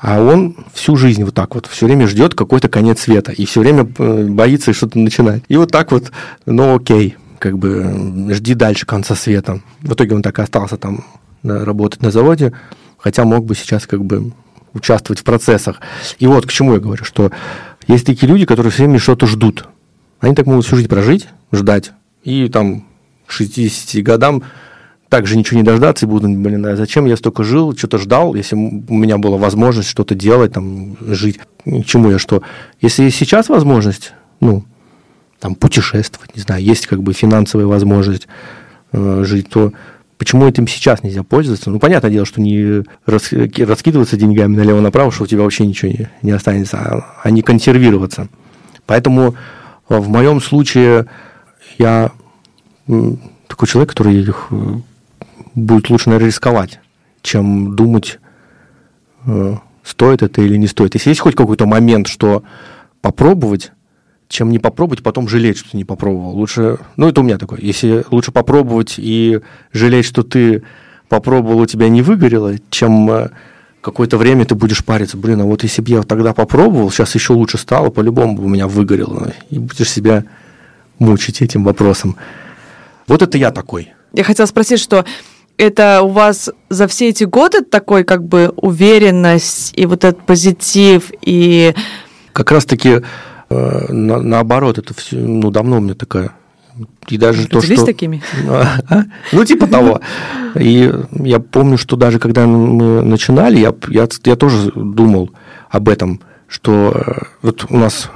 [0.00, 3.60] А он всю жизнь вот так вот, все время ждет какой-то конец света, и все
[3.60, 5.42] время э, боится что-то начинать.
[5.48, 6.12] И вот так вот,
[6.46, 9.60] ну окей, как бы жди дальше конца света.
[9.80, 11.04] В итоге он так и остался там
[11.42, 12.52] работать на заводе,
[12.98, 14.32] хотя мог бы сейчас как бы
[14.72, 15.80] участвовать в процессах.
[16.18, 17.30] И вот к чему я говорю, что
[17.86, 19.66] есть такие люди, которые все время что-то ждут.
[20.20, 22.86] Они так могут всю жизнь прожить, ждать, и там
[23.26, 24.42] к 60 годам
[25.08, 28.56] также ничего не дождаться и будут, блин, а зачем я столько жил, что-то ждал, если
[28.56, 31.38] у меня была возможность что-то делать, там, жить,
[31.84, 32.42] чему я что.
[32.80, 34.64] Если сейчас возможность, ну,
[35.38, 38.26] там, путешествовать, не знаю, есть как бы финансовая возможность
[38.92, 39.72] э, жить, то
[40.24, 41.70] почему этим сейчас нельзя пользоваться?
[41.70, 46.30] Ну, понятное дело, что не раскидываться деньгами налево-направо, что у тебя вообще ничего не, не
[46.30, 48.28] останется, а, а не консервироваться.
[48.86, 49.34] Поэтому
[49.86, 51.04] в моем случае
[51.76, 52.10] я
[53.48, 54.32] такой человек, который э,
[55.54, 56.80] будет лучше, наверное, рисковать,
[57.20, 58.18] чем думать,
[59.26, 60.94] э, стоит это или не стоит.
[60.94, 62.44] Если есть хоть какой-то момент, что
[63.02, 63.72] попробовать,
[64.34, 66.32] чем не попробовать, потом жалеть, что ты не попробовал.
[66.32, 69.40] Лучше, ну это у меня такое, если лучше попробовать и
[69.72, 70.64] жалеть, что ты
[71.08, 73.28] попробовал, у тебя не выгорело, чем э,
[73.80, 77.32] какое-то время ты будешь париться, блин, а вот если бы я тогда попробовал, сейчас еще
[77.32, 79.32] лучше стало, по-любому бы у меня выгорело.
[79.50, 80.24] И будешь себя
[80.98, 82.16] мучить этим вопросом.
[83.06, 83.92] Вот это я такой.
[84.12, 85.04] Я хотела спросить, что
[85.58, 91.12] это у вас за все эти годы такой как бы уверенность и вот этот позитив
[91.22, 91.72] и...
[92.32, 93.02] Как раз-таки
[93.50, 96.32] на, наоборот, это все, ну, давно у меня такая
[97.08, 97.86] и даже то, что...
[97.86, 98.22] такими?
[98.48, 98.78] А?
[99.32, 100.00] Ну, типа того.
[100.58, 105.30] И я помню, что даже когда мы начинали, я, я, я тоже думал
[105.70, 108.10] об этом, что э, вот у нас,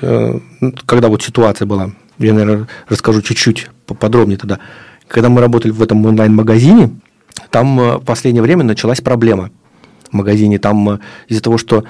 [0.00, 0.38] э,
[0.86, 4.60] когда вот ситуация была, я, наверное, расскажу чуть-чуть поподробнее тогда.
[5.08, 6.90] Когда мы работали в этом онлайн-магазине,
[7.50, 9.50] там э, в последнее время началась проблема
[10.10, 10.58] в магазине.
[10.58, 11.84] Там из-за того, что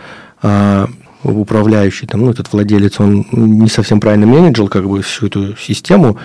[1.25, 6.19] управляющий, там, ну, этот владелец, он не совсем правильно менеджер как бы всю эту систему,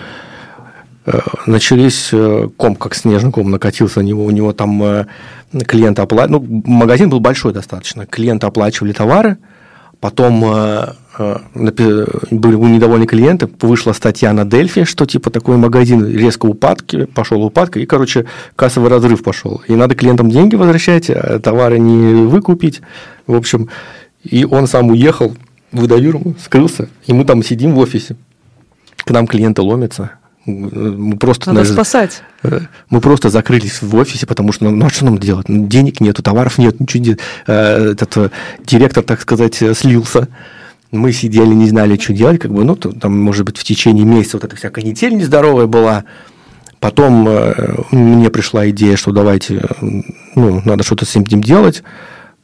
[1.06, 5.06] э, начались э, ком, как снежный ком накатился на него, у него там э,
[5.66, 9.38] клиенты оплачивали, ну, магазин был большой достаточно, клиенты оплачивали товары,
[10.00, 10.40] потом
[12.30, 17.80] были недовольны клиенты, вышла статья на Дельфи, что типа такой магазин резко упадки, пошел упадка,
[17.80, 18.24] и, короче,
[18.56, 19.60] кассовый разрыв пошел.
[19.68, 22.80] И надо клиентам деньги возвращать, а товары не выкупить.
[23.26, 23.68] В общем,
[24.22, 25.36] и он сам уехал
[25.72, 28.16] в Выдавиру, скрылся, и мы там сидим в офисе.
[29.04, 30.12] К нам клиенты ломятся.
[30.46, 32.22] Мы просто, Надо даже, спасать.
[32.42, 35.48] Э, мы просто закрылись в офисе, потому что ну, а что нам делать?
[35.48, 37.20] Ну, денег нету, товаров нет, ничего нет.
[37.46, 38.30] Э, этот э,
[38.64, 40.28] директор, так сказать, слился.
[40.90, 44.38] Мы сидели, не знали, что делать, как бы, ну, там, может быть, в течение месяца
[44.38, 46.04] вот эта вся канитель нездоровая была.
[46.80, 47.28] Потом
[47.92, 49.62] мне пришла идея, что давайте,
[50.34, 51.84] ну, надо что-то с этим делать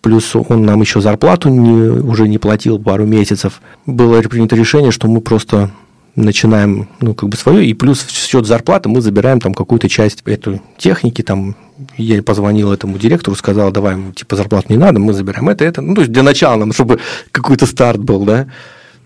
[0.06, 3.60] плюс он нам еще зарплату не, уже не платил пару месяцев.
[3.86, 5.72] Было принято решение, что мы просто
[6.14, 10.22] начинаем, ну, как бы свое, и плюс в счет зарплаты мы забираем там какую-то часть
[10.24, 11.56] этой техники, там,
[11.96, 15.96] я позвонил этому директору, сказал, давай, типа, зарплату не надо, мы забираем это, это, ну,
[15.96, 17.00] то есть для начала нам, чтобы
[17.32, 18.46] какой-то старт был, да.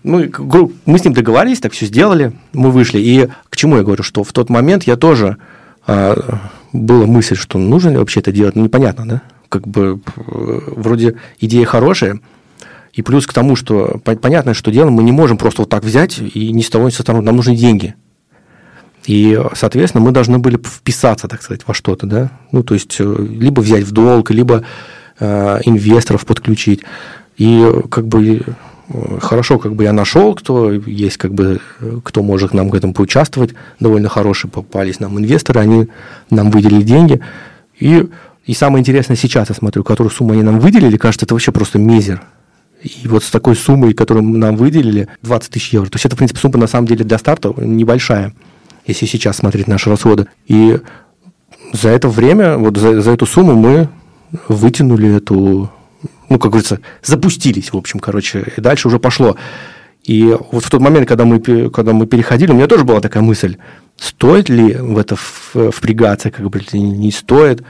[0.03, 0.29] Ну,
[0.85, 2.99] мы с ним договорились, так все сделали, мы вышли.
[2.99, 5.37] И к чему я говорю, что в тот момент я тоже
[5.87, 6.41] а,
[6.73, 9.21] была мысль, что нужно ли вообще это делать, ну, непонятно, да
[9.51, 12.21] как бы э, вроде идея хорошая,
[12.93, 16.19] и плюс к тому, что понятно, что делаем, мы не можем просто вот так взять
[16.19, 17.95] и ни с того ни со стороны, нам нужны деньги.
[19.05, 23.03] И, соответственно, мы должны были вписаться, так сказать, во что-то, да, ну, то есть, э,
[23.03, 24.63] либо взять в долг, либо
[25.19, 26.81] э, инвесторов подключить.
[27.37, 28.41] И как бы
[28.89, 31.59] э, хорошо, как бы я нашел, кто есть, как бы,
[32.03, 35.87] кто может нам к этому поучаствовать, довольно хорошие попались нам инвесторы, они
[36.29, 37.21] нам выделили деньги,
[37.79, 38.07] и
[38.51, 41.79] и самое интересное сейчас, я смотрю, которую сумму они нам выделили, кажется, это вообще просто
[41.79, 42.21] мизер.
[42.83, 45.87] И вот с такой суммой, которую нам выделили, 20 тысяч евро.
[45.87, 48.33] То есть это, в принципе, сумма на самом деле для старта небольшая,
[48.85, 50.27] если сейчас смотреть наши расходы.
[50.47, 50.81] И
[51.71, 53.87] за это время, вот за, за эту сумму мы
[54.49, 55.71] вытянули эту,
[56.27, 59.37] ну, как говорится, запустились, в общем, короче, и дальше уже пошло.
[60.03, 63.23] И вот в тот момент, когда мы, когда мы переходили, у меня тоже была такая
[63.23, 63.55] мысль,
[63.95, 67.63] стоит ли в это впрягаться, как бы не стоит.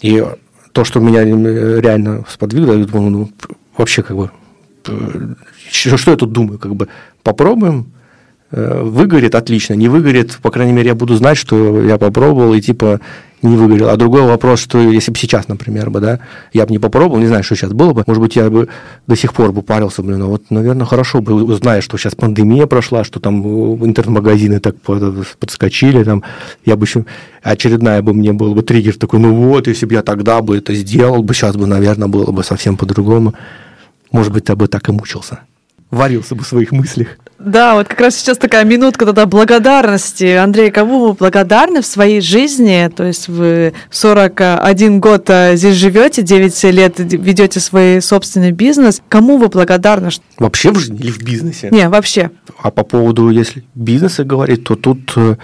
[0.00, 0.24] И
[0.72, 3.30] то, что меня реально сподвигло, я думал, ну,
[3.76, 4.30] вообще как бы,
[5.70, 6.88] что я тут думаю, как бы,
[7.22, 7.93] попробуем, э,
[8.54, 13.00] выгорит, отлично, не выгорит, по крайней мере, я буду знать, что я попробовал, и типа
[13.42, 13.88] не выгорел.
[13.88, 16.20] А другой вопрос, что если бы сейчас, например, бы, да,
[16.52, 18.68] я бы не попробовал, не знаю, что сейчас было бы, может быть, я бы
[19.06, 22.66] до сих пор бы парился, блин, ну вот, наверное, хорошо бы, зная, что сейчас пандемия
[22.66, 23.42] прошла, что там
[23.84, 26.22] интернет-магазины так подскочили, там,
[26.64, 27.04] я бы еще,
[27.42, 30.74] очередная бы мне был бы триггер такой, ну вот, если бы я тогда бы это
[30.74, 33.34] сделал бы, сейчас бы, наверное, было бы совсем по-другому.
[34.12, 35.40] Может быть, я бы так и мучился
[35.94, 37.18] варился бы в своих мыслях.
[37.44, 40.34] Да, вот как раз сейчас такая минутка тогда благодарности.
[40.36, 42.90] Андрей, кому вы благодарны в своей жизни?
[42.94, 49.02] То есть вы 41 год э, здесь живете, 9 лет ведете свой собственный бизнес.
[49.08, 50.08] Кому вы благодарны?
[50.38, 51.68] Вообще в жизни или в бизнесе?
[51.70, 52.30] Не, вообще.
[52.62, 55.36] А по поводу, если бизнеса говорить, то тут э,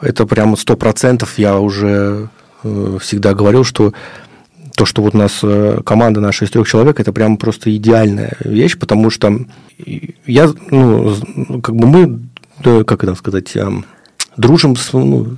[0.00, 2.28] это прямо сто процентов я уже
[2.62, 3.92] э, всегда говорил, что
[4.80, 8.32] то, что вот у нас э, команда наша из трех человек, это прям просто идеальная
[8.40, 9.40] вещь, потому что
[10.24, 11.14] я, ну,
[11.62, 13.54] как бы мы, как это сказать,
[14.38, 15.36] дружим с, ну,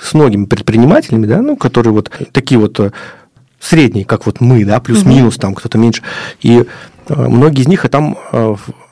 [0.00, 2.92] с многими предпринимателями, да, ну, которые вот такие вот э,
[3.60, 6.02] средние, как вот мы, да, плюс-минус, там кто-то меньше.
[6.40, 6.64] И
[7.08, 8.16] э, многие из них, а там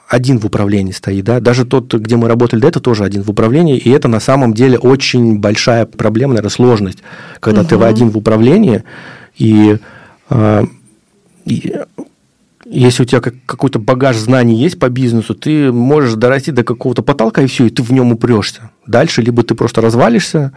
[0.09, 3.31] один в управлении стоит, да, даже тот, где мы работали до этого, тоже один в
[3.31, 6.99] управлении, и это на самом деле очень большая проблема, наверное, сложность,
[7.41, 7.69] когда угу.
[7.69, 8.85] ты один в управлении,
[9.37, 9.79] и,
[10.31, 10.65] э,
[11.45, 11.75] и
[12.65, 17.03] если у тебя как, какой-то багаж знаний есть по бизнесу, ты можешь дорасти до какого-то
[17.03, 18.71] потолка, и все, и ты в нем упрешься.
[18.87, 20.53] Дальше либо ты просто развалишься,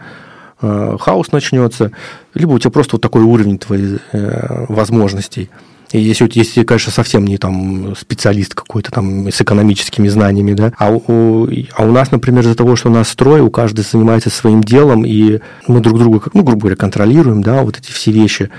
[0.60, 1.90] хаос начнется,
[2.34, 5.50] либо у тебя просто вот такой уровень твоих возможностей–
[5.92, 10.90] и если, если, конечно, совсем не там специалист какой-то там с экономическими знаниями, да, а
[10.92, 14.62] у, а у нас, например, из-за того, что у нас строй, у каждого занимается своим
[14.62, 18.50] делом, и мы друг друга, ну, грубо говоря, контролируем, да, вот эти все вещи,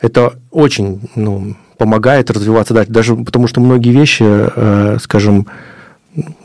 [0.00, 5.46] это очень, ну, помогает развиваться дальше, даже потому что многие вещи, э, скажем,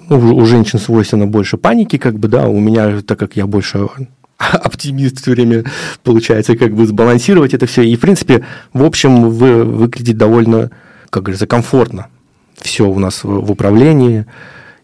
[0.08, 3.90] ну, у женщин свойственно больше паники, как бы, да, у меня, так как я больше
[4.38, 5.64] оптимист все время
[6.04, 7.84] получается как бы сбалансировать это все.
[7.84, 10.72] И, в принципе, в общем, вы, выглядит довольно,
[11.10, 12.08] как говорится, комфортно
[12.56, 14.26] все у нас в, управлении.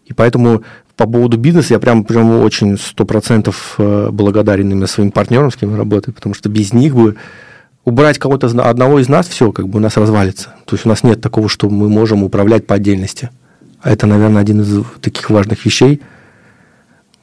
[0.05, 0.63] И поэтому
[0.97, 5.55] по поводу бизнеса я прям, прям очень сто процентов э, благодарен именно своим партнерам, с
[5.55, 7.15] кем я работаю, потому что без них бы
[7.85, 10.55] убрать кого-то одного из нас, все, как бы у нас развалится.
[10.65, 13.29] То есть у нас нет такого, что мы можем управлять по отдельности.
[13.81, 16.01] А это, наверное, один из таких важных вещей–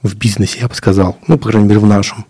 [0.07, 1.17] в бизнесе, я бы сказал.
[1.27, 2.25] Ну, по крайней мере, в нашем.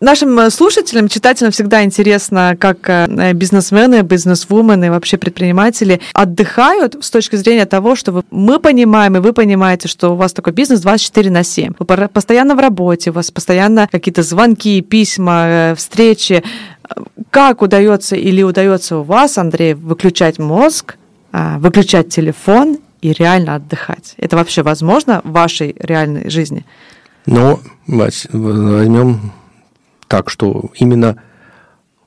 [0.00, 7.36] Нашим э, слушателям, читателям всегда интересно, как э, бизнесмены, бизнесвумены, вообще предприниматели отдыхают с точки
[7.36, 11.44] зрения того, что мы понимаем, и вы понимаете, что у вас такой бизнес 24 на
[11.44, 11.74] 7.
[11.78, 16.42] Вы постоянно в работе, у вас постоянно какие-то звонки, письма, э, встречи.
[17.28, 20.96] Как удается или удается у вас, Андрей, выключать мозг,
[21.30, 24.14] выключать телефон и реально отдыхать.
[24.16, 26.64] Это вообще возможно в вашей реальной жизни?
[27.26, 29.32] Ну, возьмем
[30.08, 31.16] так, что именно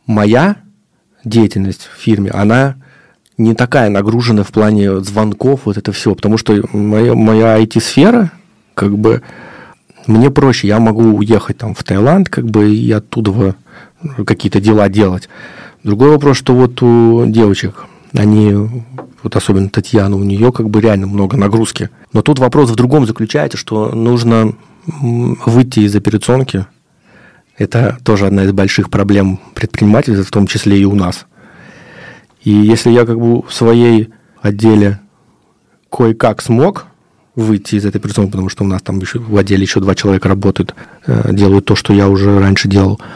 [0.05, 0.57] моя
[1.23, 2.75] деятельность в фирме, она
[3.37, 8.31] не такая нагружена в плане звонков, вот это все, потому что моя, моя IT-сфера,
[8.73, 9.21] как бы,
[10.05, 13.55] мне проще, я могу уехать там в Таиланд, как бы, и оттуда
[14.25, 15.29] какие-то дела делать.
[15.83, 18.53] Другой вопрос, что вот у девочек, они,
[19.23, 21.89] вот особенно Татьяна, у нее как бы реально много нагрузки.
[22.11, 24.53] Но тут вопрос в другом заключается, что нужно
[24.85, 26.67] выйти из операционки.
[27.57, 31.25] Это тоже одна из больших проблем предпринимателей, в том числе и у нас.
[32.43, 34.09] И если я как бы в своей
[34.41, 34.99] отделе
[35.89, 36.87] кое-как смог
[37.35, 40.27] выйти из этой операционки, потому что у нас там еще в отделе еще два человека
[40.27, 40.75] работают,
[41.07, 42.99] э, делают то, что я уже раньше делал–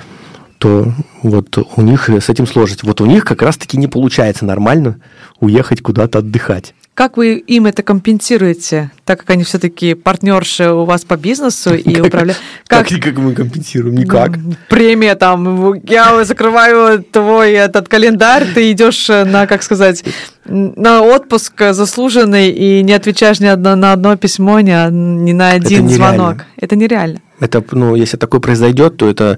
[0.57, 0.91] то
[1.23, 2.83] вот у них с этим сложность.
[2.83, 4.97] Вот у них как раз-таки не получается нормально
[5.39, 6.73] уехать куда-то отдыхать.
[6.97, 12.01] Как вы им это компенсируете, так как они все-таки партнерши у вас по бизнесу и
[12.01, 12.41] управляют?
[12.65, 13.95] Как, как, как мы компенсируем?
[13.95, 14.31] Никак.
[14.67, 20.03] Премия там, я закрываю твой этот календарь, ты идешь на, как сказать,
[20.45, 25.85] на отпуск заслуженный и не отвечаешь ни одно, на одно письмо, ни, ни на один
[25.85, 26.45] это звонок.
[26.55, 27.21] Это нереально.
[27.39, 29.37] Это, ну, если такое произойдет, то это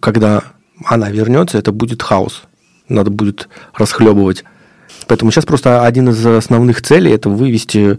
[0.00, 0.42] когда
[0.84, 2.42] она вернется, это будет хаос.
[2.88, 4.44] Надо будет расхлебывать.
[5.06, 7.98] Поэтому сейчас просто один из основных целей это вывести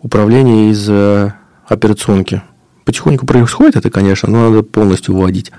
[0.00, 1.32] управление из э,
[1.66, 2.42] операционки.
[2.84, 5.52] Потихоньку происходит это, конечно, но надо полностью вводить.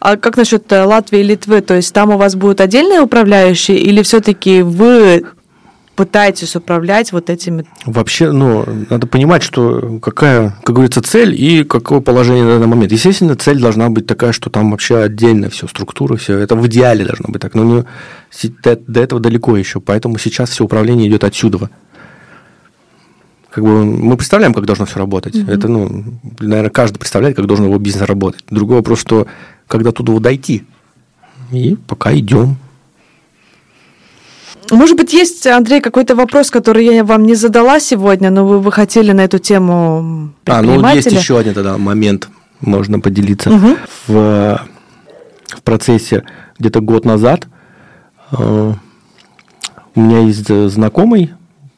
[0.00, 1.60] А как насчет э, Латвии и Литвы?
[1.60, 5.24] То есть там у вас будут отдельные управляющие, или все-таки вы
[6.00, 7.66] пытаетесь управлять вот этими...
[7.84, 12.90] Вообще, ну, надо понимать, что какая, как говорится, цель и какое положение на данный момент.
[12.90, 16.38] Естественно, цель должна быть такая, что там вообще отдельно все, структура, все.
[16.38, 17.54] Это в идеале должно быть так.
[17.54, 17.84] Но не,
[18.62, 19.82] до, до этого далеко еще.
[19.82, 21.68] Поэтому сейчас все управление идет отсюда.
[23.50, 25.34] Как бы мы представляем, как должно все работать.
[25.34, 25.52] Mm-hmm.
[25.52, 26.04] Это, ну,
[26.38, 28.42] наверное, каждый представляет, как должен его бизнес работать.
[28.48, 29.26] Другой вопрос, что
[29.66, 30.64] когда туда дойти.
[31.52, 32.56] И пока идем.
[34.70, 38.72] Может быть, есть, Андрей, какой-то вопрос, который я вам не задала сегодня, но вы, вы
[38.72, 42.28] хотели на эту тему А, ну есть еще один тогда момент,
[42.60, 43.50] можно поделиться.
[43.50, 43.76] Угу.
[44.06, 44.60] В,
[45.48, 46.24] в процессе
[46.58, 47.46] где-то год назад
[48.32, 48.72] э,
[49.94, 51.30] у меня есть знакомый,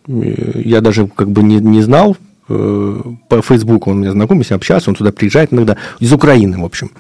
[0.07, 2.17] я даже как бы не, не знал,
[2.49, 6.61] э, по Фейсбуку он меня знакомый, с ним общался, он туда приезжает иногда, из Украины,
[6.61, 6.91] в общем.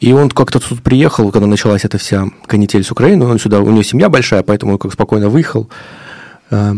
[0.00, 3.70] И он как-то тут приехал, когда началась эта вся канитель с Украины, он сюда, у
[3.70, 5.70] него семья большая, поэтому он как спокойно выехал.
[6.50, 6.74] Э,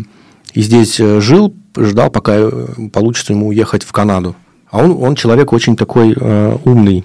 [0.54, 4.36] и здесь э, жил, ждал, пока э, получится ему уехать в Канаду.
[4.70, 7.02] А он, он человек очень такой умный.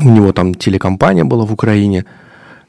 [0.00, 2.04] У него там телекомпания была в Украине.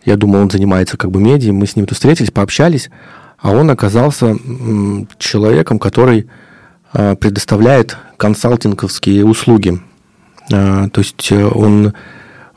[0.03, 1.53] Я думал, он занимается как бы медиа.
[1.53, 2.89] Мы с ним тут встретились, пообщались.
[3.37, 4.35] А он оказался
[5.19, 6.27] человеком, который
[6.93, 9.79] предоставляет консалтинговские услуги.
[10.49, 11.93] То есть он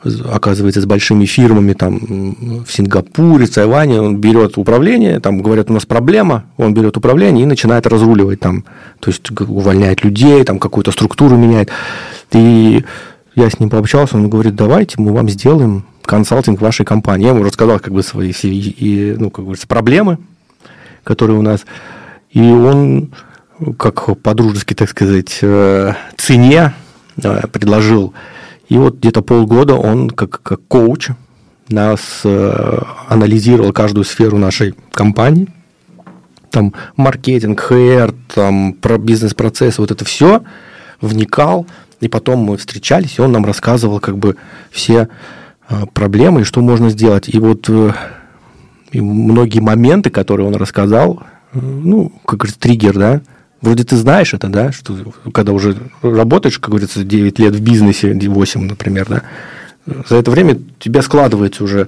[0.03, 5.85] оказывается, с большими фирмами там в Сингапуре, Тайване, он берет управление, там говорят, у нас
[5.85, 8.63] проблема, он берет управление и начинает разруливать там,
[8.99, 11.69] то есть увольняет людей, там какую-то структуру меняет.
[12.31, 12.83] И
[13.35, 17.25] я с ним пообщался, он говорит, давайте мы вам сделаем консалтинг вашей компании.
[17.25, 20.17] Я ему рассказал как бы свои и, ну, как говорится, проблемы,
[21.03, 21.65] которые у нас.
[22.31, 23.11] И он,
[23.77, 26.73] как по-дружески, так сказать, э, цене
[27.21, 28.13] э, предложил.
[28.69, 31.09] И вот где-то полгода он как, как коуч
[31.67, 35.47] нас э, анализировал каждую сферу нашей компании,
[36.49, 40.43] там маркетинг, HR, там про бизнес-процесс, вот это все,
[41.01, 41.67] вникал,
[41.99, 44.35] и потом мы встречались, и он нам рассказывал как бы
[44.71, 45.09] все
[45.67, 47.27] э, проблемы и что можно сделать.
[47.27, 47.91] И вот э,
[48.91, 53.21] и многие моменты, которые он рассказал, э, ну, как говорится, триггер, да,
[53.61, 54.95] вроде ты знаешь это, да, что
[55.33, 59.23] когда уже работаешь, как говорится, 9 лет в бизнесе, 8, например, да,
[60.07, 61.87] за это время у тебя складываются уже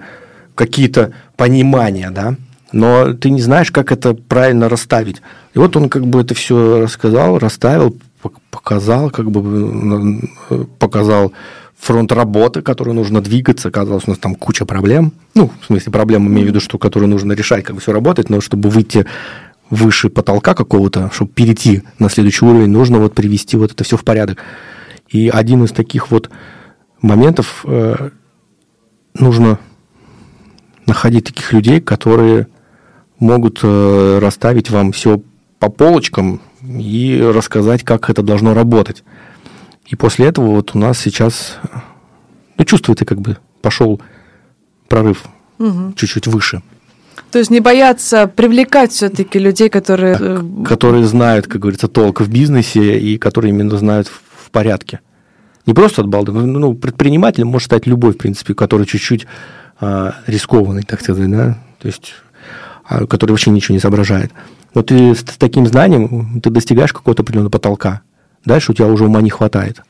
[0.56, 2.36] какие-то понимания, да,
[2.72, 5.22] но ты не знаешь, как это правильно расставить.
[5.54, 7.96] И вот он как бы это все рассказал, расставил,
[8.50, 10.22] показал, как бы
[10.80, 11.34] показал
[11.78, 13.70] фронт работы, который нужно двигаться.
[13.70, 15.14] Оказалось, у нас там куча проблем.
[15.34, 18.30] Ну, в смысле, проблем имею в виду, что которые нужно решать, как бы все работает,
[18.30, 19.06] но чтобы выйти
[19.72, 24.04] выше потолка какого-то, чтобы перейти на следующий уровень, нужно вот привести вот это все в
[24.04, 24.38] порядок.
[25.10, 26.30] И один из таких вот
[27.02, 28.10] моментов э,
[29.14, 29.60] нужно
[30.86, 32.48] находить таких людей, которые
[33.18, 35.22] могут э, расставить вам все
[35.60, 39.04] по полочкам и рассказать, как это должно работать.
[39.88, 41.60] И после этого вот у нас сейчас,
[42.58, 44.02] ну, чувствуете, как бы пошел
[44.90, 45.24] прорыв
[45.60, 45.94] угу.
[45.96, 46.62] чуть-чуть выше.
[47.32, 50.18] То есть не бояться привлекать все-таки людей, которые...
[50.20, 55.00] Э, которые знают, как говорится, толк в бизнесе и которые именно знают в порядке.
[55.66, 59.28] Не просто от балды, ну, предпринимателем может стать любой, в принципе, который чуть-чуть
[59.80, 62.14] а, рискованный, так сказать, да, то есть,
[62.84, 64.32] а, который вообще ничего не соображает.
[64.74, 68.02] Но ты с таким знанием, ты достигаешь какого-то определенного потолка.
[68.46, 69.82] Дальше у тебя уже ума не хватает.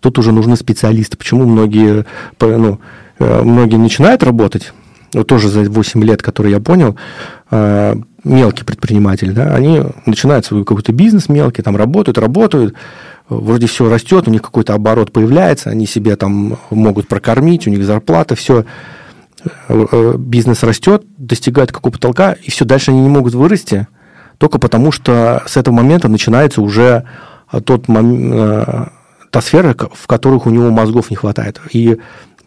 [0.00, 1.16] Тут уже нужны специалисты.
[1.16, 2.04] Почему многие,
[2.40, 2.80] ну,
[3.18, 4.72] э, многие начинают работать,
[5.16, 6.96] вот тоже за 8 лет, которые я понял,
[7.50, 7.94] э,
[8.24, 12.74] мелкие предприниматели, да, они начинают свой какой-то бизнес мелкий, там работают, работают,
[13.28, 17.84] вроде все растет, у них какой-то оборот появляется, они себе там могут прокормить, у них
[17.84, 18.64] зарплата, все,
[19.68, 23.86] э, бизнес растет, достигает какого-то потолка, и все, дальше они не могут вырасти,
[24.38, 27.04] только потому что с этого момента начинается уже
[27.64, 28.86] тот момент, э,
[29.30, 31.60] та сфера, в которых у него мозгов не хватает.
[31.70, 31.98] И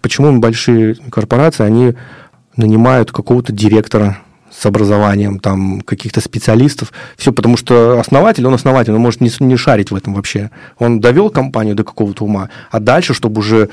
[0.02, 1.94] почему большие корпорации, они
[2.56, 4.20] нанимают какого-то директора
[4.52, 6.92] с образованием, там, каких-то специалистов.
[7.18, 10.50] Все потому, что основатель, он основатель, он может не, не шарить в этом вообще.
[10.78, 13.70] Он довел компанию до какого-то ума, а дальше, чтобы уже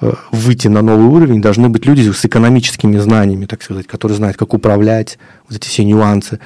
[0.00, 4.36] э, выйти на новый уровень, должны быть люди с экономическими знаниями, так сказать, которые знают,
[4.36, 5.18] как управлять,
[5.48, 6.38] вот эти все нюансы.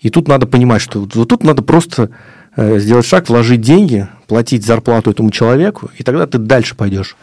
[0.00, 2.10] И тут надо понимать, что вот тут надо просто
[2.56, 7.16] э, сделать шаг, вложить деньги, платить зарплату этому человеку, и тогда ты дальше пойдешь.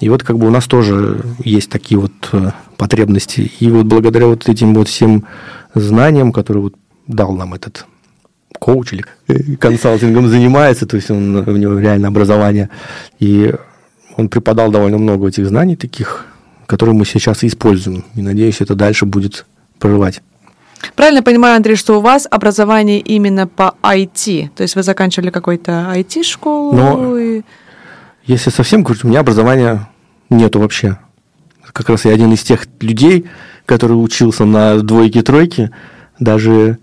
[0.00, 3.52] И вот как бы у нас тоже есть такие вот э, потребности.
[3.60, 5.24] И вот благодаря вот этим вот всем
[5.74, 6.74] знаниям, которые вот
[7.06, 7.86] дал нам этот
[8.58, 12.70] коуч или э, консалтингом занимается, то есть он, у него реально образование,
[13.20, 13.54] и
[14.16, 16.26] он преподал довольно много этих знаний таких,
[16.66, 18.04] которые мы сейчас используем.
[18.14, 19.46] И надеюсь, это дальше будет
[19.78, 20.22] прорывать.
[20.96, 24.50] Правильно понимаю, Андрей, что у вас образование именно по IT?
[24.54, 26.74] То есть вы заканчивали какой-то IT-школу?
[26.74, 27.42] Но, и...
[28.26, 29.88] если совсем говорить, у меня образования
[30.30, 30.98] нету вообще.
[31.72, 33.26] Как раз я один из тех людей,
[33.66, 35.70] который учился на двойке-тройке,
[36.18, 36.78] даже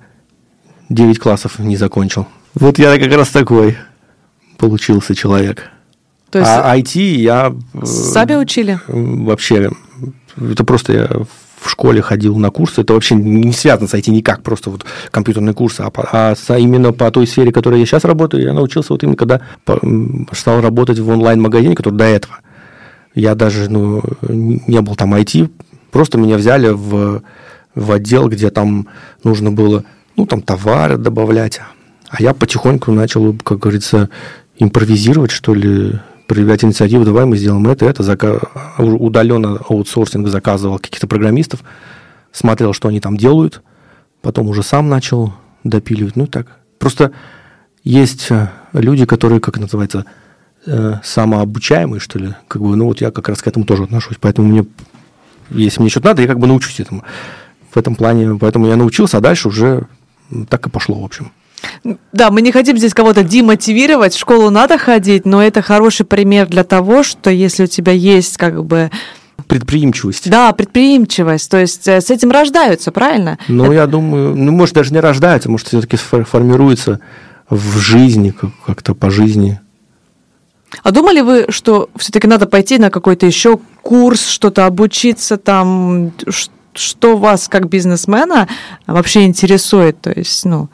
[0.89, 2.27] 9 классов не закончил.
[2.53, 3.77] Вот я как раз такой
[4.57, 5.69] получился человек.
[6.29, 7.53] То есть а IT я...
[7.73, 8.79] Э, сами учили?
[8.87, 9.69] Вообще,
[10.37, 11.09] это просто я
[11.61, 15.53] в школе ходил на курсы, это вообще не связано с IT никак, просто вот компьютерные
[15.53, 18.93] курсы, а, по, а именно по той сфере, в которой я сейчас работаю, я научился
[18.93, 19.41] вот именно когда
[20.31, 22.39] стал работать в онлайн-магазине, который до этого.
[23.13, 25.51] Я даже ну, не был там IT,
[25.91, 27.21] просто меня взяли в,
[27.75, 28.87] в отдел, где там
[29.23, 29.83] нужно было
[30.17, 31.61] ну, там товары добавлять,
[32.09, 34.09] а я потихоньку начал, как говорится,
[34.57, 35.99] импровизировать, что ли,
[36.31, 38.39] проявлять инициативу, давай мы сделаем это, это, зака...
[38.77, 41.59] удаленно аутсорсинг заказывал каких-то программистов,
[42.31, 43.61] смотрел, что они там делают,
[44.21, 45.33] потом уже сам начал
[45.65, 46.47] допиливать, ну так.
[46.79, 47.11] Просто
[47.83, 50.05] есть э, люди, которые, как называется,
[50.65, 54.15] э, самообучаемые, что ли, как бы, ну вот я как раз к этому тоже отношусь,
[54.17, 54.65] поэтому мне,
[55.49, 57.03] если мне что-то надо, я как бы научусь этому.
[57.73, 59.85] В этом плане, поэтому я научился, а дальше уже
[60.47, 61.33] так и пошло, в общем.
[62.11, 66.47] Да, мы не хотим здесь кого-то демотивировать, в школу надо ходить, но это хороший пример
[66.47, 68.89] для того, что если у тебя есть как бы
[69.47, 70.29] предприимчивость.
[70.29, 71.51] Да, предприимчивость.
[71.51, 73.37] То есть э, с этим рождаются, правильно?
[73.49, 73.73] Ну, это...
[73.73, 77.01] я думаю, ну, может, даже не рождаются, может, все-таки формируется
[77.49, 78.33] в жизни,
[78.65, 79.59] как-то по жизни.
[80.83, 86.13] А думали вы, что все-таки надо пойти на какой-то еще курс, что-то обучиться там,
[86.73, 88.47] что вас как бизнесмена
[88.87, 89.99] вообще интересует?
[89.99, 90.69] То есть, ну,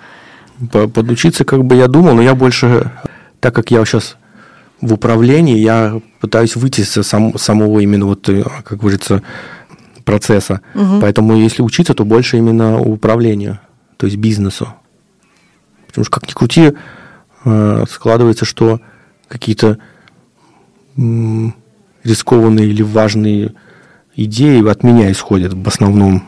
[0.71, 2.91] подучиться как бы я думал, но я больше,
[3.39, 4.17] так как я сейчас
[4.81, 9.23] в управлении я пытаюсь выйти с сам, самого именно вот, э, как говорится,
[10.03, 10.61] процесса.
[10.73, 11.01] Угу.
[11.01, 13.59] Поэтому если учиться, то больше именно управлению,
[13.97, 14.73] то есть бизнесу.
[15.87, 16.73] Потому что как ни крути,
[17.45, 18.79] э, складывается, что
[19.27, 19.77] какие-то
[22.03, 23.53] рискованные или важные
[24.15, 26.23] идеи от меня исходят в основном.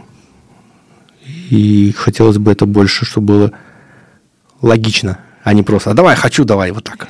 [1.49, 3.51] И хотелось бы это больше, чтобы было
[4.61, 7.07] логично а не просто «а давай, хочу, давай», вот так.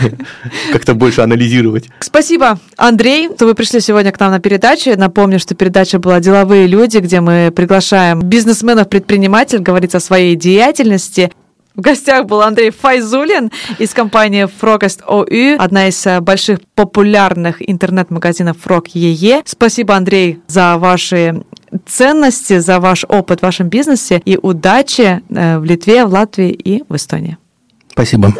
[0.72, 1.90] Как-то больше анализировать.
[2.00, 4.92] Спасибо, Андрей, что вы пришли сегодня к нам на передачу.
[4.96, 11.32] Напомню, что передача была «Деловые люди», где мы приглашаем бизнесменов, предпринимателей говорить о своей деятельности.
[11.74, 18.58] В гостях был Андрей Файзулин из компании Frogest OU, одна из э, больших популярных интернет-магазинов
[18.62, 19.42] Frog EE.
[19.46, 21.42] Спасибо, Андрей, за ваши
[21.86, 26.82] ценности, за ваш опыт в вашем бизнесе и удачи э, в Литве, в Латвии и
[26.88, 27.36] в Эстонии.
[27.90, 28.32] Спасибо.